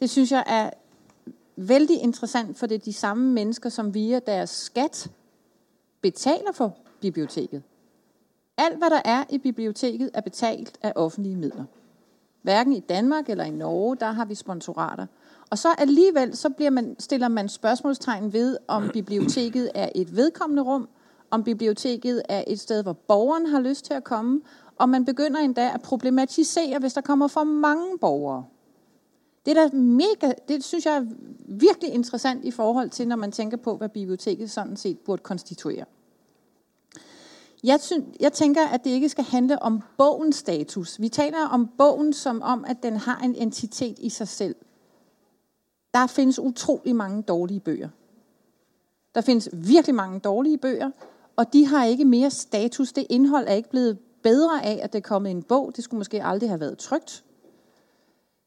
[0.00, 0.70] Det synes jeg er
[1.56, 5.10] vældig interessant, for det er de samme mennesker, som via deres skat
[6.00, 7.62] betaler for biblioteket.
[8.56, 11.64] Alt, hvad der er i biblioteket, er betalt af offentlige midler.
[12.42, 15.06] Hverken i Danmark eller i Norge, der har vi sponsorater.
[15.54, 20.88] Og så alligevel så man, stiller man spørgsmålstegn ved, om biblioteket er et vedkommende rum,
[21.30, 24.40] om biblioteket er et sted, hvor borgeren har lyst til at komme,
[24.78, 28.44] og man begynder endda at problematisere, hvis der kommer for mange borgere.
[29.46, 31.06] Det er mega, det synes jeg er
[31.48, 35.84] virkelig interessant i forhold til, når man tænker på, hvad biblioteket sådan set burde konstituere.
[37.64, 41.00] Jeg, synes, jeg tænker, at det ikke skal handle om bogens status.
[41.00, 44.54] Vi taler om bogen som om, at den har en entitet i sig selv.
[45.94, 47.88] Der findes utrolig mange dårlige bøger.
[49.14, 50.90] Der findes virkelig mange dårlige bøger,
[51.36, 52.92] og de har ikke mere status.
[52.92, 55.72] Det indhold er ikke blevet bedre af, at det er kommet en bog.
[55.76, 57.24] Det skulle måske aldrig have været trygt.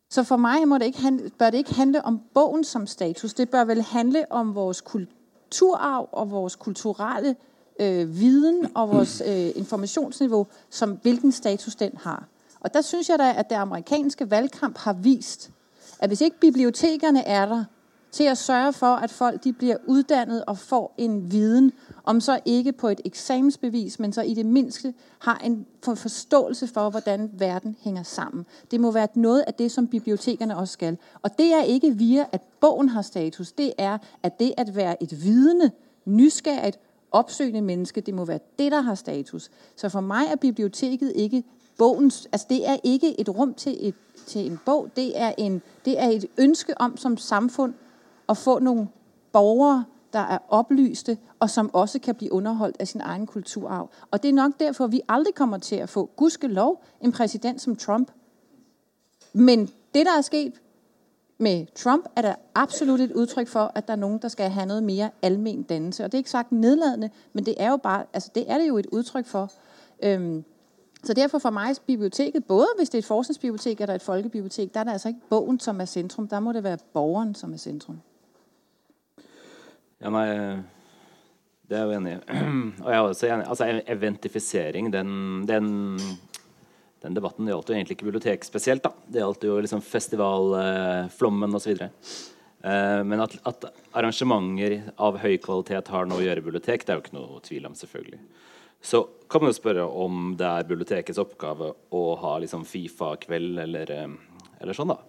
[0.10, 3.34] Så for mig må det ikke handle, bør det ikke handle om bogen som status.
[3.34, 7.36] Det bør vel handle om vores kulturarv og vores kulturelle
[7.80, 12.28] øh, viden og vores øh, informationsniveau, som hvilken status den har.
[12.60, 15.52] Og der synes jeg da, at det amerikanske valgkamp har vist,
[16.00, 17.64] at hvis ikke bibliotekerne er der
[18.12, 21.72] til at sørge for, at folk de bliver uddannet og får en viden,
[22.04, 26.90] om så ikke på et eksamensbevis, men så i det mindste har en forståelse for,
[26.90, 28.46] hvordan verden hænger sammen.
[28.72, 30.98] Det må være noget af det, som bibliotekerne også skal.
[31.22, 33.52] Og det er ikke via, at bogen har status.
[33.52, 35.72] Det er, at det at være et vidende,
[36.06, 36.80] nysgerrigt,
[37.12, 39.50] opsøgende menneske, det må være det, der har status.
[39.76, 41.44] Så for mig er biblioteket ikke
[41.78, 43.96] bogens, altså det er ikke et rum til, et,
[44.28, 47.74] til en bog, det er, en, det er et ønske om som samfund
[48.30, 48.88] at få nogle
[49.32, 53.90] borgere, der er oplyste, og som også kan blive underholdt af sin egen kulturarv.
[54.12, 57.76] Og det er nok derfor, vi aldrig kommer til at få, gudskelov, en præsident som
[57.76, 58.12] Trump.
[59.34, 60.54] Men det, der er sket
[61.38, 64.66] med Trump, er der absolut et udtryk for, at der er nogen, der skal have
[64.66, 66.04] noget mere almen dannelse.
[66.04, 68.78] Og det er ikke sagt nedladende, men det er bare, altså det er det jo
[68.78, 69.52] et udtryk for.
[70.04, 70.44] Øhm,
[71.04, 74.80] så derfor for mig biblioteket, både hvis det er et forskningsbibliotek eller et folkebibliotek, der
[74.80, 76.28] er det altså ikke bogen, som er centrum.
[76.28, 78.02] Der må det være borgeren, som er centrum.
[80.02, 80.28] Ja, nei,
[81.68, 82.18] det er jeg jo enig i.
[82.86, 83.48] Og jeg er også enig.
[83.50, 85.12] Altså, eventifisering, den,
[85.48, 86.00] den,
[87.04, 88.84] den debatten gjaldt jo egentlig ikke bibliotek spesielt.
[88.84, 88.94] da.
[89.08, 91.88] Det gjaldt jo liksom festivalflommen eh, osv.
[92.64, 96.94] Eh, men at, at, arrangementer av høy kvalitet har noe å gjøre i bibliotek, det
[96.94, 98.22] er jo ikke noe tvil om, selvfølgelig.
[98.82, 103.92] Så kan man jo spørre om det er bibliotekets oppgave å ha liksom Fifa-kveld eller,
[103.92, 104.18] eh,
[104.62, 105.00] eller sånn, da.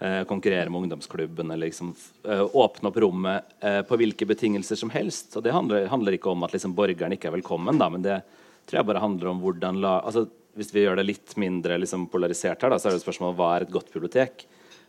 [0.00, 1.94] Eh, konkurrere med ungdomsklubben eller liksom,
[2.24, 5.36] eh, åpne opp rommet eh, på hvilke betingelser som helst.
[5.36, 8.22] Og det handler, handler ikke om at liksom, borgeren ikke er velkommen, da, men det
[8.64, 12.08] tror jeg bare handler om hvordan la altså, Hvis vi gjør det litt mindre liksom,
[12.10, 14.46] polarisert her, da, så er det spørsmålet hva er et godt bibliotek?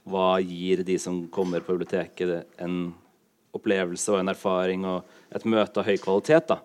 [0.10, 2.94] Hva gir de som kommer på biblioteket, en
[3.54, 6.50] opplevelse og en erfaring og et møte av høy kvalitet?
[6.50, 6.58] da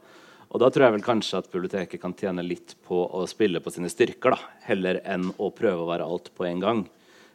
[0.46, 3.72] og da tror jeg vel kanskje at biblioteket kan tjene litt på å spille på
[3.74, 6.84] sine styrker, da, heller enn å prøve å være alt på en gang.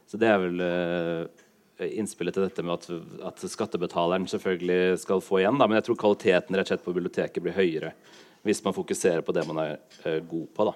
[0.08, 1.42] Så det er vel uh,
[1.86, 2.88] innspillet til dette med at,
[3.28, 5.60] at, skattebetaleren selvfølgelig skal få igjen.
[5.60, 5.68] Da.
[5.68, 7.94] Men jeg tror kvaliteten rett og slett på biblioteket blir høyere
[8.42, 10.66] hvis man fokuserer på det man er uh, god på.
[10.66, 10.74] da.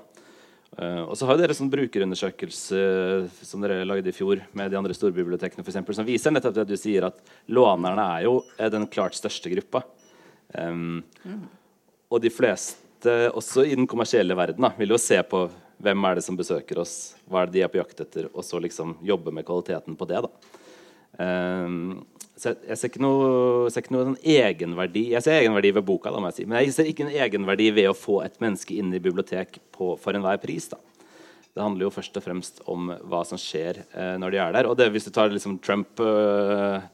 [0.77, 2.81] Uh, og så har dere sånn brukerundersøkelse
[3.49, 6.69] som dere lagde i fjor med de andre storbibliotekene for eksempel, som viser nettopp det
[6.69, 7.19] du sier, at
[7.49, 9.87] lånerne er jo den klart største gruppa.
[10.53, 11.47] Um, mm.
[12.11, 15.47] Og de fleste, også i den kommersielle verden, da, vil jo se på
[15.83, 17.17] hvem er det som besøker oss?
[17.29, 18.31] Hva er det de er på jakt etter?
[18.33, 20.23] Og så liksom jobbe med kvaliteten på det.
[20.25, 20.63] da.
[21.17, 25.87] Um, så jeg, ser ikke noe, ser ikke noe sånn egenverdi Jeg ser egenverdi ved
[25.89, 26.45] boka, da jeg si.
[26.45, 29.95] men jeg ser ikke en egenverdi ved å få et menneske inn i bibliotek på,
[30.01, 30.69] for enhver pris.
[30.69, 30.81] da.
[31.57, 34.69] Det handler jo først og fremst om hva som skjer uh, når de er der.
[34.69, 36.85] Og det, hvis du tar liksom Trump uh,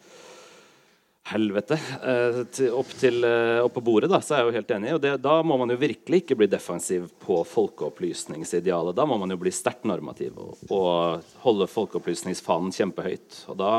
[1.31, 4.95] helvete eh, opp, til, eh, opp, på bordet, da, så er jeg jo helt enig.
[4.97, 8.97] Og det, da må man jo virkelig ikke bli defensiv på folkeopplysningsidealet.
[8.99, 13.45] Da må man jo bli sterkt normativ og, og holde folkeopplysningsfanen kjempehøyt.
[13.53, 13.75] Og da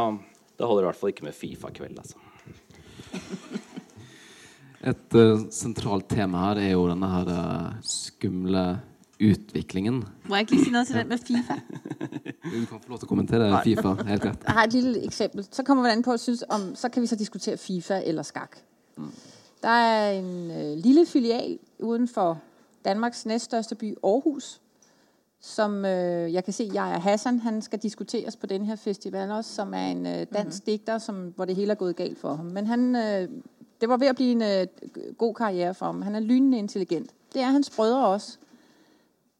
[0.54, 2.18] Da holder det i hvert fall ikke med Fifa-kveld, altså.
[4.84, 8.64] Et uh, sentralt tema her er jo denne her uh, skumle
[9.22, 10.04] utviklingen.
[10.26, 11.54] Må jeg ikke lige noe noget til den med FIFA?
[12.44, 13.94] Du kan få lov til å kommentere Fifa.
[14.08, 14.44] helt greit.
[14.46, 15.48] Jeg har et lille eksempel.
[15.52, 18.58] Så kommer vi an på, synes, om, så kan vi så diskutere FIFA eller skak.
[19.64, 22.42] Der er en øh, lille filial uden for
[22.86, 24.62] Danmarks næststørste by, Aarhus,
[25.42, 29.32] som øh, jeg kan se, jeg er Hassan, han skal diskuteres på denne her festival
[29.32, 32.36] også, som er en øh, dansk digter, som, hvor det hele er gået galt for
[32.36, 32.46] ham.
[32.46, 32.96] Men han,
[33.82, 34.44] det var ved å bli en
[35.18, 36.02] god karriere for ham.
[36.02, 37.12] Han er lynende intelligent.
[37.34, 38.38] Det er hans brødre også.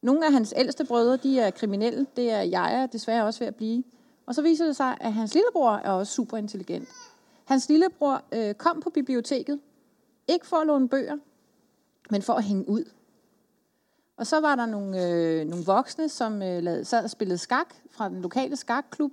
[0.04, 2.06] Nogle af hans ældste brødre, de er kriminelle.
[2.16, 3.84] Det er jeg desværre også ved at blive.
[4.26, 6.88] Og så viser det sig, at hans lillebror er også super intelligent.
[7.44, 9.60] Hans lillebror øh, kom på biblioteket,
[10.28, 11.16] ikke for at låne bøger,
[12.10, 12.84] men for at hænge ud.
[14.16, 17.74] Og så var der nogle, øh, nogle voksne, som øh, lad, sad og spillede skak
[17.90, 19.12] fra den lokale skakklub,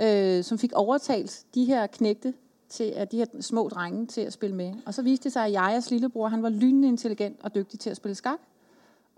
[0.00, 2.34] øh, som fik overtalt de her knægte,
[2.68, 4.74] til, at de her små drenge til at spille med.
[4.86, 7.90] Og så viste det sig, at Jajas lillebror, han var lynende intelligent og dygtig til
[7.90, 8.38] at spille skak.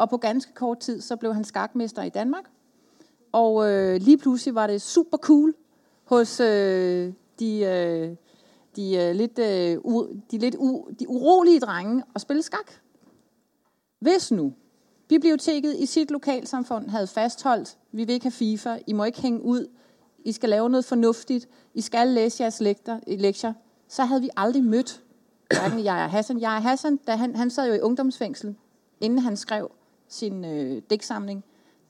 [0.01, 2.44] Og på ganske kort tid, så blev han skakmester i Danmark.
[3.32, 5.55] Og øh, lige pludselig var det super cool
[6.05, 8.16] hos øh, de, øh,
[8.76, 12.72] de, øh, lidt, øh, u, de lidt u, de urolige drenge at spille skak.
[13.98, 14.53] Hvis nu
[15.09, 19.42] biblioteket i sit lokalsamfund havde fastholdt, vi vil ikke have FIFA, I må ikke hænge
[19.42, 19.66] ud,
[20.24, 22.61] I skal lave noget fornuftigt, I skal læse jeres
[23.07, 23.53] lektier,
[23.88, 25.03] så havde vi aldrig mødt
[25.51, 26.40] hverken jeg Hassan.
[26.40, 28.57] Jeg Hassan, da han, han sad jo i ungdomsfængsel,
[29.01, 29.70] inden han skrev
[30.11, 31.44] sin øh, dæksamling.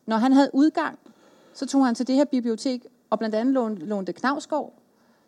[0.06, 0.98] Når han havde udgang,
[1.54, 4.74] så tog han til det her bibliotek og blandt andet lånte, Knavskov,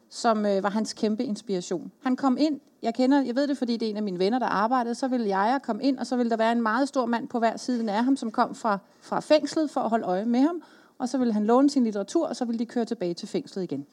[0.08, 1.92] som øh, var hans kæmpe inspiration.
[2.02, 4.38] Han kom ind, jeg kender, jeg ved det, fordi det er en af mine venner,
[4.38, 7.06] der arbejdede, så ville jeg komme ind, og så ville der være en meget stor
[7.06, 10.24] mand på hver side af ham, som kom fra, fra fængslet for at holde øje
[10.24, 10.62] med ham,
[10.98, 13.62] og så ville han låne sin litteratur, og så ville de køre tilbage til fængslet
[13.62, 13.86] igen.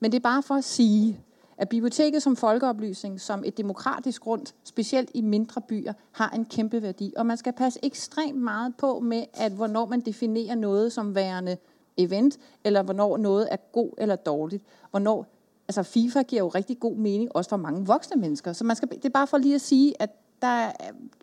[0.00, 1.20] Men det er bare for at sige,
[1.58, 6.82] at biblioteket som folkeoplysning, som et demokratisk rundt, specielt i mindre byer, har en kæmpe
[6.82, 7.14] værdi.
[7.16, 11.56] Og man skal passe ekstremt meget på med, at hvornår man definerer noget som værende
[11.96, 14.64] event, eller hvornår noget er god eller dårligt.
[14.90, 15.26] Hvornår,
[15.68, 18.52] altså FIFA giver jo rigtig god mening, også for mange voksne mennesker.
[18.52, 20.10] Så man skal, det er bare for lige at sige, at
[20.42, 20.72] der, er-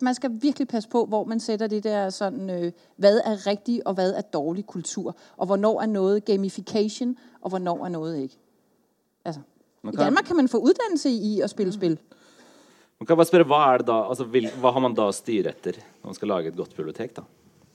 [0.02, 2.72] man skal virkelig passe på, hvor man sætter det der sådan, øh,
[3.04, 7.90] er rigtig og hvad er dårlig kultur, og hvornår er noget gamification, og hvornår er
[7.90, 8.38] noget ikke.
[9.26, 9.42] Altså,
[9.92, 11.98] i kan, Danmark kan man få uddannelse i å spille spill.
[13.00, 15.16] man kan bare spørre, hva, er det da, altså, vil, hva har man da å
[15.16, 17.16] styre etter når man skal lage et godt bibliotek?
[17.20, 17.26] da?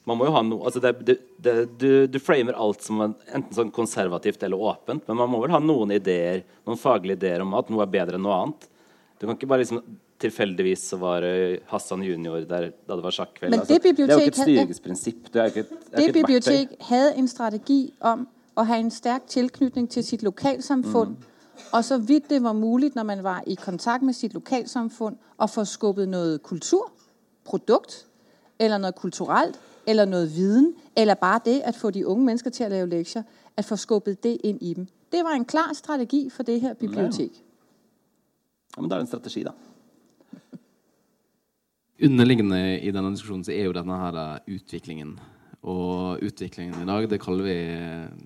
[0.08, 3.14] Man må jo ha noe, altså det, det, det, du, du framer alt som en,
[3.28, 7.44] enten sånn konservativt eller åpent, men man må vel ha noen ideer, noen faglige ideer
[7.44, 8.68] om at noe er bedre enn noe annet.
[9.18, 9.82] Du kan ikke bare liksom
[10.18, 11.24] tilfeldigvis så var
[11.70, 13.52] Hassan junior der da det var sjakkveld.
[13.52, 15.32] Men Altså, det det er jo ikke et styringsprinsipp.
[15.32, 18.24] Det er ikke et, det er Det ikke et bibliotek hadde en strategi om
[18.58, 21.16] å ha en sterk tilknytning til sit lokalsamfund,
[21.72, 25.50] og så vidt det var muligt, når man var i kontakt med sit lokalsamfund, at
[25.50, 26.92] få skubbet noget kultur,
[27.44, 28.06] produkt,
[28.58, 32.64] eller noget kulturelt, eller noget viden, eller bare det at få de unge mennesker til
[32.64, 33.22] at lave lektier,
[33.56, 34.86] at få skubbet det ind i dem.
[35.12, 37.44] Det var en klar strategi for det her bibliotek.
[38.76, 39.50] Ja, men da er det en strategi, da.
[42.04, 45.20] Underliggende i denne diskusjonen så er jo denne her utviklingen.
[45.68, 47.58] Og utviklingen i dag, det kaller vi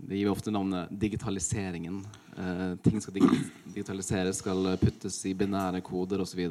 [0.07, 2.01] Det gir vi ofte navnet digitaliseringen.
[2.39, 6.45] Eh, ting skal digitaliseres, skal puttes i binære koder osv.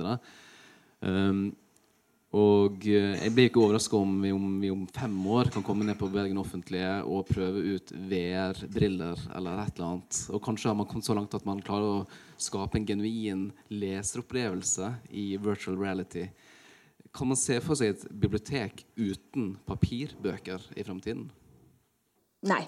[1.01, 1.45] Um,
[2.31, 5.97] og eh, jeg blir ikke overraska om, om vi om fem år kan komme ned
[5.99, 10.21] på Bergen Offentlige og prøve ut VR-briller eller et eller annet.
[10.31, 12.05] Og kanskje har man kommet så langt at man klarer å
[12.39, 16.29] skape en genuin leseropplevelse i virtual reality.
[17.18, 21.32] Kan man se for seg et bibliotek uten papirbøker i framtiden?
[22.41, 22.66] Nei.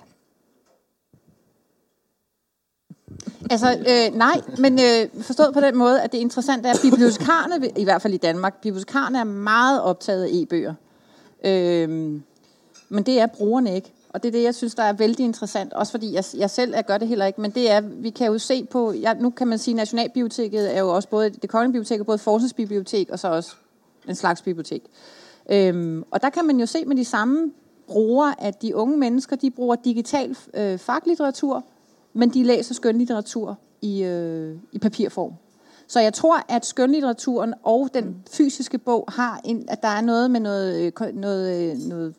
[3.49, 7.69] Altså, øh, nej, men øh, forstået på den måde, at det interessante er, at bibliotekarerne,
[7.77, 10.73] i hvert fald i Danmark, bibliotekarerne er meget optaget af e-bøger.
[11.45, 11.89] Øh,
[12.89, 13.93] men det er brugerne ikke.
[14.09, 15.73] Og det er det, jeg synes, er vældig interessant.
[15.73, 17.41] Også fordi jeg, jeg selv jeg gør det heller ikke.
[17.41, 20.75] Men det er, vi kan jo se på, ja, nu kan man sige, at Nationalbiblioteket
[20.75, 23.55] er jo også både, det kongelige bibliotek er både forskningsbibliotek og så også
[24.09, 24.83] en slags bibliotek.
[25.51, 27.51] Øhm, og der kan man jo se med de samme
[27.87, 31.63] brugere, at de unge mennesker, de bruger digital øh, faglitteratur,
[32.13, 35.33] men de læser skønlitteratur i, øh, i papirform.
[35.87, 40.31] Så jeg tror, at skønlitteraturen og den fysiske bog har en, at der er noget
[40.31, 42.15] med noget, øh, noget, øh, noget,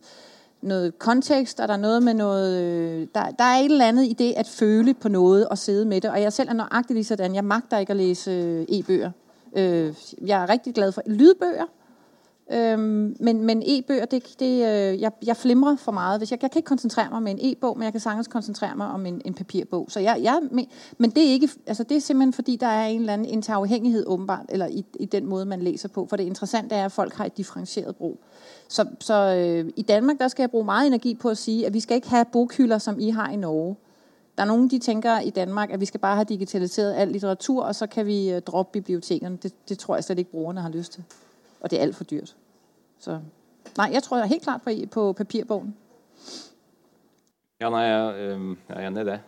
[0.62, 4.04] noget kontekst, og der er noget med noget, øh, der, der er et eller andet
[4.04, 6.10] i det at føle på noget og sidde med det.
[6.10, 9.10] Og jeg selv er nøjagtig lige sådan, jeg magter ikke at læse e-bøger.
[9.54, 9.94] Øh,
[10.26, 11.66] jeg er rigtig glad for lydbøger,
[12.52, 16.20] Øhm, men, men e-bøger, det, det, øh, jeg, jeg flimrer for meget.
[16.20, 18.76] Hvis jeg, jeg kan ikke koncentrere mig med en e-bog, men jeg kan sagtens koncentrere
[18.76, 19.86] mig om en, en papirbog.
[19.90, 20.66] Så jeg, jeg, men,
[20.98, 24.04] men det er, ikke, altså det er simpelthen fordi, der er en eller anden interafhængighed
[24.06, 26.06] åbenbart, eller i, i den måde, man læser på.
[26.10, 28.20] For det interessante er, at folk har et differencieret brug.
[28.68, 31.74] Så, så øh, i Danmark, der skal jeg bruge meget energi på at sige, at
[31.74, 33.76] vi skal ikke have bokhylder, som I har i Norge.
[34.36, 37.64] Der er nogen, de tænker i Danmark, at vi skal bare have digitaliseret al litteratur,
[37.64, 39.38] og så kan vi øh, droppe bibliotekerne.
[39.42, 41.04] Det, det tror jeg slet ikke, brugerne har lyst til.
[41.60, 42.36] Og det er alt for dyrt.
[42.98, 43.20] Så
[43.76, 45.76] nej, jeg tror jeg er helt klart på, på papirbogen.
[47.60, 49.20] Ja, nei, jeg, jeg er enig i det.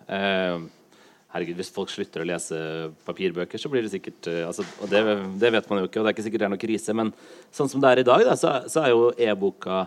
[1.36, 2.58] Herregud, Hvis folk slutter å lese
[3.04, 5.02] papirbøker, så blir det sikkert eh, altså, Og det,
[5.40, 6.94] det, vet man jo ikke, og det er ikke sikkert det er noe krise.
[6.96, 7.12] Men
[7.54, 9.82] sånn som det er i dag, da, så, så er jo e-boka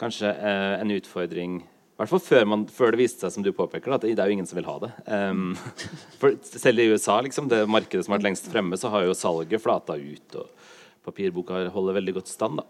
[0.00, 1.58] kanskje eh, en utfordring
[1.94, 4.26] i hvert fall før, man, før, det viste seg, som du påpeker, at det er
[4.26, 4.88] jo ingen som vil ha det.
[5.06, 5.52] Um,
[6.18, 9.14] for selv i USA, liksom, det markedet som har vært lengst fremme, så har jo
[9.14, 10.40] salget flata ut.
[10.40, 10.72] Og
[11.06, 12.58] papirboka holder veldig godt stand.
[12.58, 12.66] da.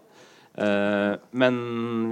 [0.55, 1.57] Uh, men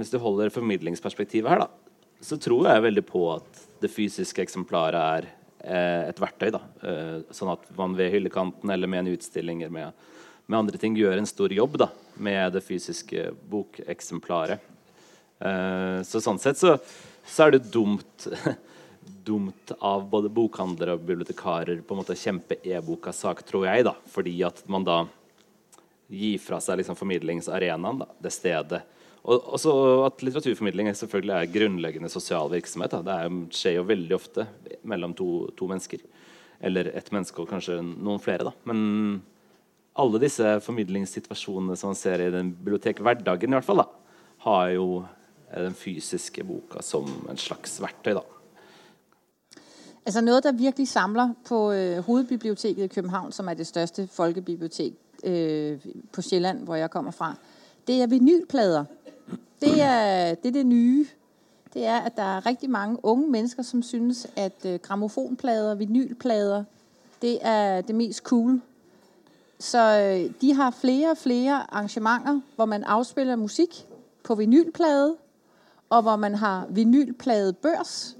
[0.00, 1.70] hvis du holder formidlingsperspektivet her, da,
[2.18, 6.50] så tror jeg veldig på at det fysiske eksemplaret er uh, et verktøy.
[6.50, 10.06] da, uh, Sånn at man ved hyllekanten eller med en utstilling eller med,
[10.48, 14.73] med, andre ting gjør en stor jobb da, med det fysiske bokeksemplaret.
[15.44, 16.76] Så sånn sett så,
[17.28, 18.28] så er det dumt
[19.24, 23.94] dumt av både bokhandlere og bibliotekarer på en måte kjempe e-boka sak, tror jeg, da,
[24.12, 24.98] fordi at man da
[26.12, 28.82] gir fra seg liksom, formidlingsarenaen, da, det stedet.
[29.24, 29.72] Og også
[30.04, 32.92] at litteraturformidling er selvfølgelig er grunnleggende sosial virksomhet.
[32.92, 33.00] Da.
[33.06, 34.44] Det er, skjer jo veldig ofte
[34.84, 36.02] mellom to, to, mennesker.
[36.64, 38.50] Eller ett menneske og kanskje noen flere.
[38.50, 38.52] Da.
[38.68, 39.22] Men
[39.96, 43.88] alle disse formidlingssituasjonene som man ser i den bibliotekhverdagen, i hvert fall, da,
[44.44, 44.88] har jo
[45.62, 48.12] den fysiske boka som en slags verktøy.
[48.12, 48.20] da.
[50.06, 54.94] Altså Noget der virkelig samler på øh, Hovedbiblioteket i København, som er det største folkebibliotek
[55.24, 55.78] øh,
[56.12, 57.34] på Sjælland, hvor jeg kommer fra,
[57.86, 58.84] det er vinylplader.
[59.60, 61.06] Det er, det er det nye.
[61.74, 66.64] Det er, at der er rigtig mange unge mennesker, som synes, at øh, gramofonplader, vinylplader,
[67.22, 68.60] det er det mest cool.
[69.58, 73.86] Så øh, de har flere og flere arrangementer, hvor man afspiller musik
[74.24, 75.16] på vinylplade,
[75.90, 78.16] og hvor man har vinylpladet børs,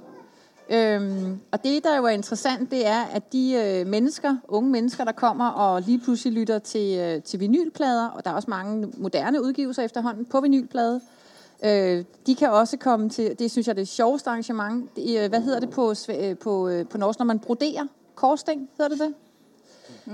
[0.71, 5.05] Øhm, og det, der jo er interessant, det er, at de øh, mennesker, unge mennesker,
[5.05, 8.93] der kommer og lige pludselig lytter til, øh, til vinylplader, og der er også mange
[8.97, 11.01] moderne udgivelser efterhånden på vinylplade,
[11.65, 15.29] øh, de kan også komme til, det synes jeg er det sjoveste arrangement, det, øh,
[15.29, 17.87] hvad hedder det på, øh, på, øh, på norsk, når man broderer?
[18.15, 19.15] Korsting, hedder det det?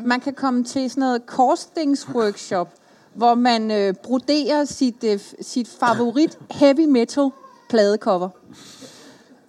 [0.07, 2.75] Man kan komme til sådan noget korstingsworkshop,
[3.15, 7.31] hvor man øh, broderer sit, øh, sit favorit heavy metal
[7.69, 8.29] pladecover.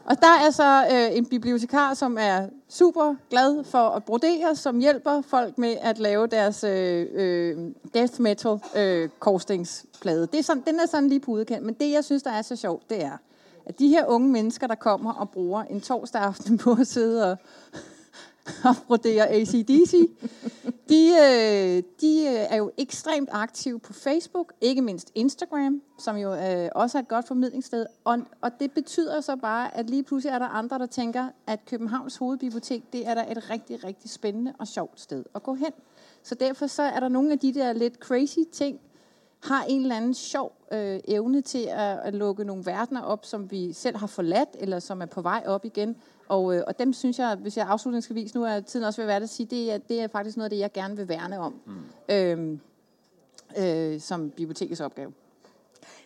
[0.05, 4.79] Og der er så øh, en bibliotekar, som er super glad for at brodere, som
[4.79, 7.57] hjælper folk med at lave deres øh, øh,
[7.93, 9.09] death metal øh,
[10.43, 13.03] sådan, den er sådan lige på udkendt, men det jeg synes, er så sjovt, det
[13.03, 13.17] er,
[13.65, 17.31] at de her unge mennesker, der kommer og bruger en torsdag aften på at sidde
[17.31, 17.37] og
[18.69, 20.09] og brodere ACDC.
[20.89, 26.35] De, øh, de øh, er jo ekstremt aktive på Facebook, ikke mindst Instagram, som jo
[26.35, 27.85] øh, også er et godt formidlingssted.
[28.03, 31.65] Og, og det betyder så bare, at lige pludselig er der andre, der tænker, at
[31.65, 35.71] Københavns Hovedbibliotek, det er der et rigtig, rigtig spændende og sjovt sted at gå hen.
[36.23, 38.79] Så derfor så er der nogle af de der lidt crazy ting,
[39.43, 43.51] har en eller anden sjov øh, evne til at, at lukke nogle verdener op, som
[43.51, 45.95] vi selv har forladt, eller som er på vej op igen.
[46.27, 49.07] Og, øh, og dem synes jeg, hvis jeg afslutningsvis, nu er tiden også ved at
[49.07, 51.09] være til at sige, det er, det er faktisk noget af det, jeg gerne vil
[51.09, 52.15] værne om mm.
[52.15, 52.57] øh,
[53.57, 55.11] øh, som bibliotekets opgave.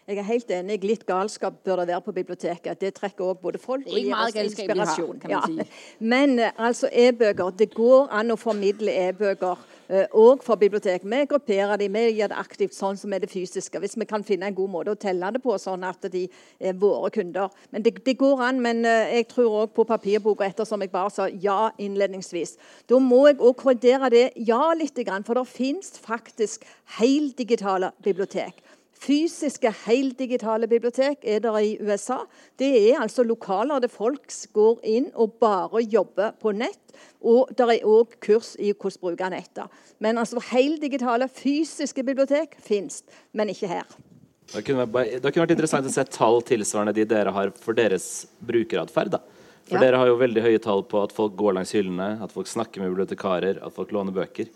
[0.08, 0.84] Jeg er helt enig.
[0.86, 2.82] Litt galskap bør det være på biblioteket.
[2.82, 5.22] Det trekker også både folk og gir oss inspirasjon.
[5.24, 5.64] Har, ja.
[6.00, 7.50] Men eh, altså e-bøker.
[7.50, 11.04] Det går an å formidle e-bøker òg uh, for bibliotek.
[11.06, 13.80] Vi grupperer de, vi gjør det aktivt sånn som er det fysiske.
[13.80, 16.26] Hvis vi kan finne en god måte å telle det på, sånn at de
[16.60, 17.54] er våre kunder.
[17.72, 21.14] Men Det, det går an, men uh, jeg tror òg på papirboka, ettersom jeg bare
[21.14, 22.58] sa ja innledningsvis.
[22.90, 26.64] Da må jeg òg korrigere det ja litt, for det fins faktisk
[26.98, 28.64] heldigitale bibliotek.
[28.96, 32.22] Fysiske, heldigitale bibliotek er der i USA.
[32.60, 36.82] Det er altså lokaler der folk går inn og bare jobber på nett.
[37.26, 39.80] Og det er òg kurs i hvordan bruke nettet.
[40.00, 43.86] Men altså heldigitale, fysiske bibliotek fins, men ikke her.
[44.54, 48.28] Det kunne, det kunne, vært interessant å se tall tilsvarende de dere har for deres
[48.46, 49.18] brukeratferd.
[49.66, 49.82] For ja.
[49.82, 52.84] dere har jo veldig høye tall på at folk går langs hyllene, at folk snakker
[52.84, 54.52] med bibliotekarer, at folk låner bøker.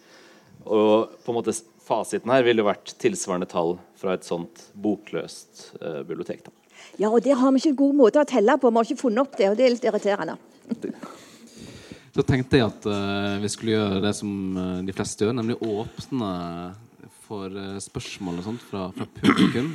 [0.70, 1.56] Og på en måte
[1.90, 6.46] fasiten her ville vært tilsvarende tall fra et sånt bokløst uh, bibliotek.
[6.46, 6.54] Da.
[7.02, 8.72] Ja, og det har vi ikke en god måte å telle på.
[8.72, 10.38] Vi har ikke funnet opp det, og det er litt irriterende.
[12.16, 15.60] Så tenkte jeg at uh, vi skulle gjøre det som uh, de fleste gjør, nemlig
[15.62, 16.34] åpne
[17.28, 19.74] for uh, spørsmål og sånt fra, fra publikum.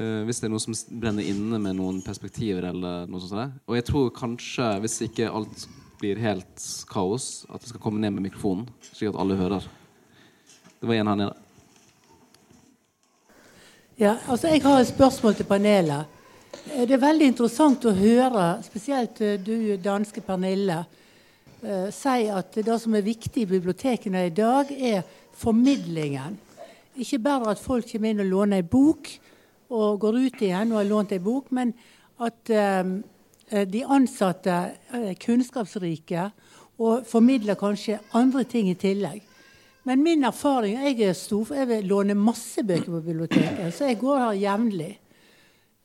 [0.00, 3.36] Eh, hvis det er noe som brenner inne med noen perspektiver eller noe sånt.
[3.36, 3.52] der.
[3.68, 5.66] Og jeg tror kanskje, hvis ikke alt
[6.00, 9.68] blir helt kaos, at vi skal komme ned med mikrofonen, slik at alle hører.
[10.82, 11.34] Det var en her nede.
[13.96, 16.04] Ja, altså Jeg har et spørsmål til panelet.
[16.74, 20.80] Eh, Det er veldig interessant å høre, spesielt eh, du danske Pernille,
[21.62, 25.02] eh, si at det som er viktig i bibliotekene i dag, er
[25.32, 26.38] formidlingen.
[26.96, 29.08] Ikke bare at folk kommer inn og låner ei bok
[29.70, 31.74] og går ut igjen og har lånt ei bok, men
[32.18, 32.84] at eh,
[33.50, 36.30] eh, de ansatte er kunnskapsrike
[36.78, 39.22] og formidler kanskje andre ting i tillegg.
[39.84, 43.98] Men min erfaring Jeg er stor, jeg vil låne masse bøker på biblioteket, så jeg
[43.98, 44.98] går her jevnlig.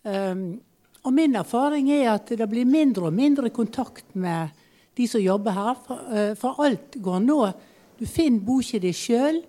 [0.03, 0.59] Um,
[1.03, 4.49] og min erfaring er at det blir mindre og mindre kontakt med
[4.97, 5.75] de som jobber her.
[5.85, 7.51] For, eh, for alt går nå.
[7.99, 9.41] Du finner boka di sjøl.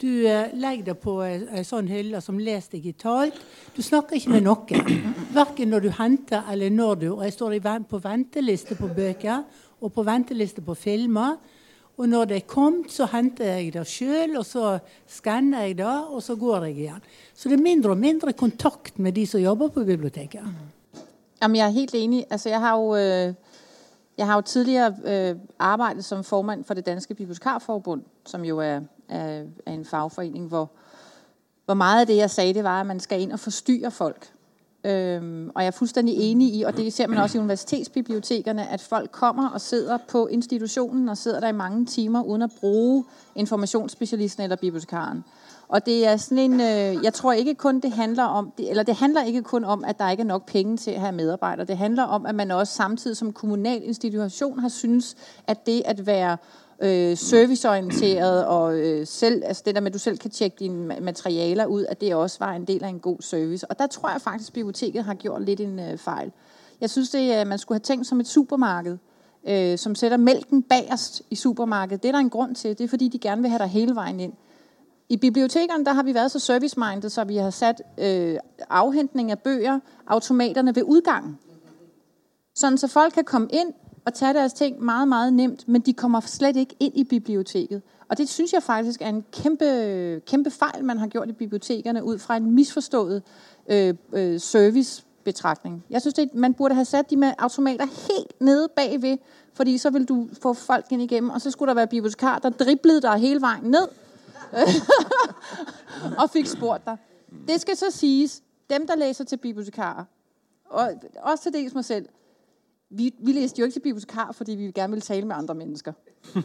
[0.00, 3.38] Du eh, legger deg på ei sånn hylle som leser digitalt.
[3.76, 5.06] Du snakker ikke med noen.
[5.34, 7.58] Verken når du henter eller når du Og jeg står
[7.88, 9.44] på venteliste på bøker
[9.80, 11.36] og på venteliste på filmer.
[11.98, 15.86] Og når det er kommet, så henter jeg det sjøl, og så skanner jeg det,
[15.86, 17.02] og så går jeg igjen.
[17.34, 20.40] Så det er mindre og mindre kontakt med de som jobber på biblioteket.
[21.42, 22.26] Jamen, jeg er helt enig.
[22.30, 23.34] Altså, jeg har jo, øh,
[24.18, 28.80] jeg har jo tidligere øh, arbejdet som formand for det Danske Bibliotekarforbund, som jo er,
[29.08, 30.70] er en fagforening, hvor,
[31.64, 34.30] hvor mye av det, jeg sa, det var, at man skal inn og forstyrre folk.
[34.88, 38.80] Øhm, og jeg er fuldstændig enig i, og det ser man også i universitetsbibliotekerne, at
[38.80, 43.04] folk kommer og sidder på institutionen og sidder der i mange timer uden at bruge
[43.34, 45.24] informationsspecialisten eller bibliotekaren.
[45.68, 48.82] Og det er sådan en, øh, jeg tror ikke kun det handler om, det, eller
[48.82, 51.66] det handler ikke kun om, at der ikke er nok penge til at have medarbejdere.
[51.66, 55.16] Det handler om, at man også samtidig som kommunal institution har synes,
[55.46, 56.36] at det at være
[56.82, 61.00] øh, serviceorienteret og øh, selv, altså det der med, at du selv kan tjekke dine
[61.00, 63.70] materialer ud, at det også var en del af en god service.
[63.70, 66.32] Og der tror jeg faktisk, at biblioteket har gjort lidt en øh, fejl.
[66.80, 68.98] Jeg synes, det, øh, man skulle have tænkt som et supermarked,
[69.48, 72.02] øh, som sætter mælken bagerst i supermarkedet.
[72.02, 72.78] Det er der en grund til.
[72.78, 74.32] Det er fordi, de gerne vil have dig hele vejen ind.
[75.08, 78.38] I bibliotekerne der har vi været så service-minded, så vi har sat øh,
[78.70, 81.38] afhentning af bøger, automaterne ved udgangen.
[82.54, 83.72] Sådan så folk kan komme ind
[84.08, 87.82] og tage deres ting meget, meget nemt, men de kommer slet ikke ind i biblioteket.
[88.08, 92.04] Og det synes jeg faktisk er en kæmpe, kæmpe fejl, man har gjort i bibliotekerne,
[92.04, 93.22] ud fra en misforstået
[93.68, 95.84] øh, øh, servicebetragtning.
[95.90, 99.18] Jeg synes, det, man burde have sat de med automater helt nede bagved,
[99.54, 102.50] fordi så vil du få folk ind igennem, og så skulle der være bibliotekar, der
[102.50, 103.88] driblede dig hele vejen ned,
[106.22, 106.96] og fik spurgt dig.
[107.48, 110.04] Det skal så siges, dem der læser til bibliotekarer,
[110.64, 110.90] og
[111.22, 112.06] også til dels mig selv,
[112.90, 115.92] vi, vi læste jo ikke til bibliotekar, fordi vi gerne ville tale med andre mennesker.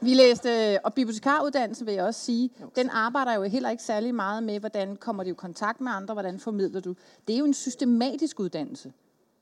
[0.00, 4.42] Vi læste, og bibliotekaruddannelsen vil jeg også sige, den arbejder jo heller ikke særlig meget
[4.42, 6.94] med, hvordan kommer du i kontakt med andre, hvordan formidler du.
[7.28, 8.92] Det er jo en systematisk uddannelse.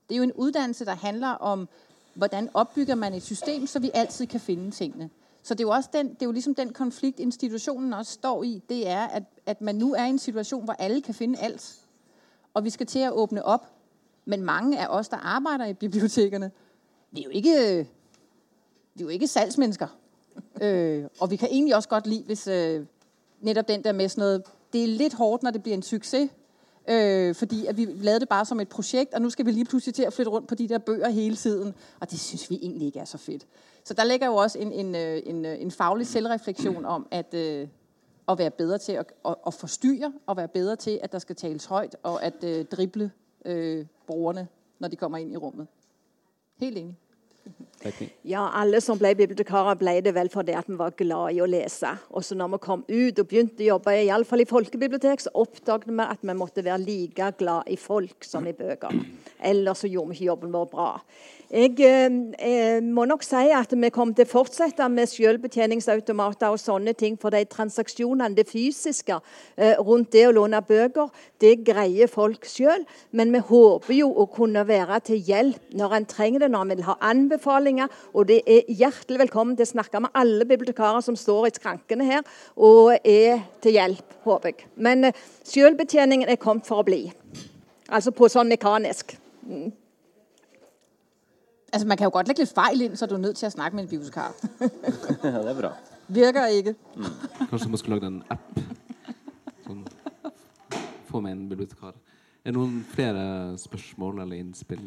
[0.09, 1.67] Det er jo en uddannelse, der handler om,
[2.13, 5.09] hvordan opbygger man et system, så vi altid kan finde tingene.
[5.43, 8.43] Så det er jo også den, det er jo ligesom den konflikt, institutionen også står
[8.43, 11.39] i, det er, at, at man nu er i en situation, hvor alle kan finde
[11.39, 11.75] alt.
[12.53, 13.74] Og vi skal til at åbne op.
[14.25, 16.51] Men mange af os, der arbejder i bibliotekerne,
[17.11, 17.87] vi er jo ikke,
[18.93, 19.87] vi er jo ikke salgsmennesker.
[20.61, 22.85] øh, og vi kan egentlig også godt lide, hvis øh,
[23.41, 26.29] netop den der med sådan noget, det er lidt hårdt, når det bliver en succes,
[26.89, 29.65] øh, fordi at vi lavede det bare som et projekt, og nu skal vi lige
[29.65, 32.59] pludselig til at flytte rundt på de der bøger hele tiden, og det synes vi
[32.61, 33.47] egentlig ikke er så fedt.
[33.83, 37.33] Så der ligger jo også en, en, øh, en, øh, en faglig selvreflektion om, at,
[37.33, 37.67] øh,
[38.27, 41.35] at være bedre til at, at, at forstyrre, og være bedre til, at der skal
[41.35, 43.11] tales højt, og at øh, drible
[43.45, 44.47] øh, brugerne,
[44.79, 45.67] når de kommer ind i rummet.
[46.57, 46.95] Helt enig.
[48.25, 51.49] Ja, alle som ble bibliotekarer, ble det vel fordi at vi var glad i å
[51.49, 51.91] lese.
[52.11, 55.91] Og så når vi kom ut og begynte å jobbe iallfall i folkebibliotek, så oppdaget
[55.91, 58.95] vi at vi måtte være like glad i folk som i bøker.
[59.45, 60.91] Ellers så gjorde vi ikke jobben vår bra.
[61.55, 66.95] Jeg eh, må nok si at vi kommer til å fortsette med selvbetjeningsautomater og sånne
[66.97, 69.19] ting, for de transaksjonene, det fysiske
[69.55, 72.83] eh, rundt det å låne bøker, det greier folk sjøl.
[73.13, 76.73] Men vi håper jo å kunne være til hjelp når en trenger det, når en
[76.73, 77.74] vil ha anbefalinger.
[78.13, 82.07] Og det er hjertelig velkommen til å snakke med alle bibliotekarer som står i skrankene
[82.07, 82.23] her
[82.55, 84.69] og er til hjelp, håper jeg.
[84.75, 85.11] Men
[85.43, 87.11] sjølbetjeningen selvbetjeningen er kommet for å bli.
[87.89, 89.15] Altså på sånn mekanisk.
[91.73, 93.51] Altså, man kan jo godt legge litt feil inn, så du er nødt til å
[93.51, 94.31] snakke med en bibliotekar.
[95.25, 95.71] Ja, det er bra.
[96.07, 96.75] Virker ikke.
[97.49, 98.59] Kanskje man skulle lagd en app?
[99.65, 99.83] Sånn.
[101.09, 101.95] Få med en bibliotekar.
[102.45, 104.85] Er det noen flere spørsmål eller innspill?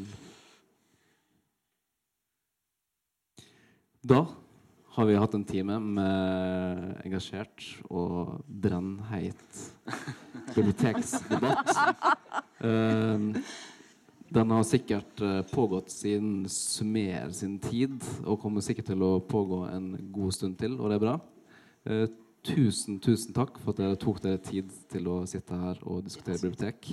[4.02, 4.26] Da
[4.94, 9.58] har vi hatt en time med engasjert og brennheit
[10.54, 11.72] biblioteksdebatt.
[12.62, 13.32] Um,
[14.30, 19.64] den har sikkert uh, pågått siden Sumer sin tid, og kommer sikkert til å pågå
[19.72, 21.16] en god stund til, og det er bra.
[21.88, 22.06] Uh,
[22.46, 26.38] tusen, tusen takk for at dere tok dere tid til å sitte her og diskutere
[26.38, 26.92] bibliotek.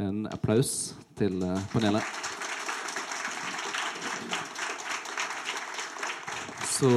[0.00, 1.40] En applaus til
[1.72, 2.40] panelet.
[6.82, 6.88] Så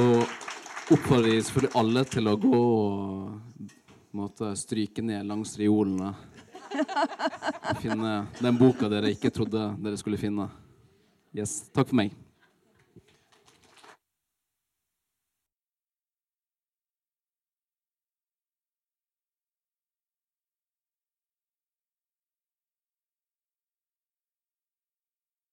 [1.22, 3.68] vi selvfølgelig alle til å gå og
[4.18, 6.08] måte, stryke ned langs reolene.
[7.84, 10.48] Finne den boka dere ikke trodde dere skulle finne.
[11.30, 12.25] Yes, Takk for meg.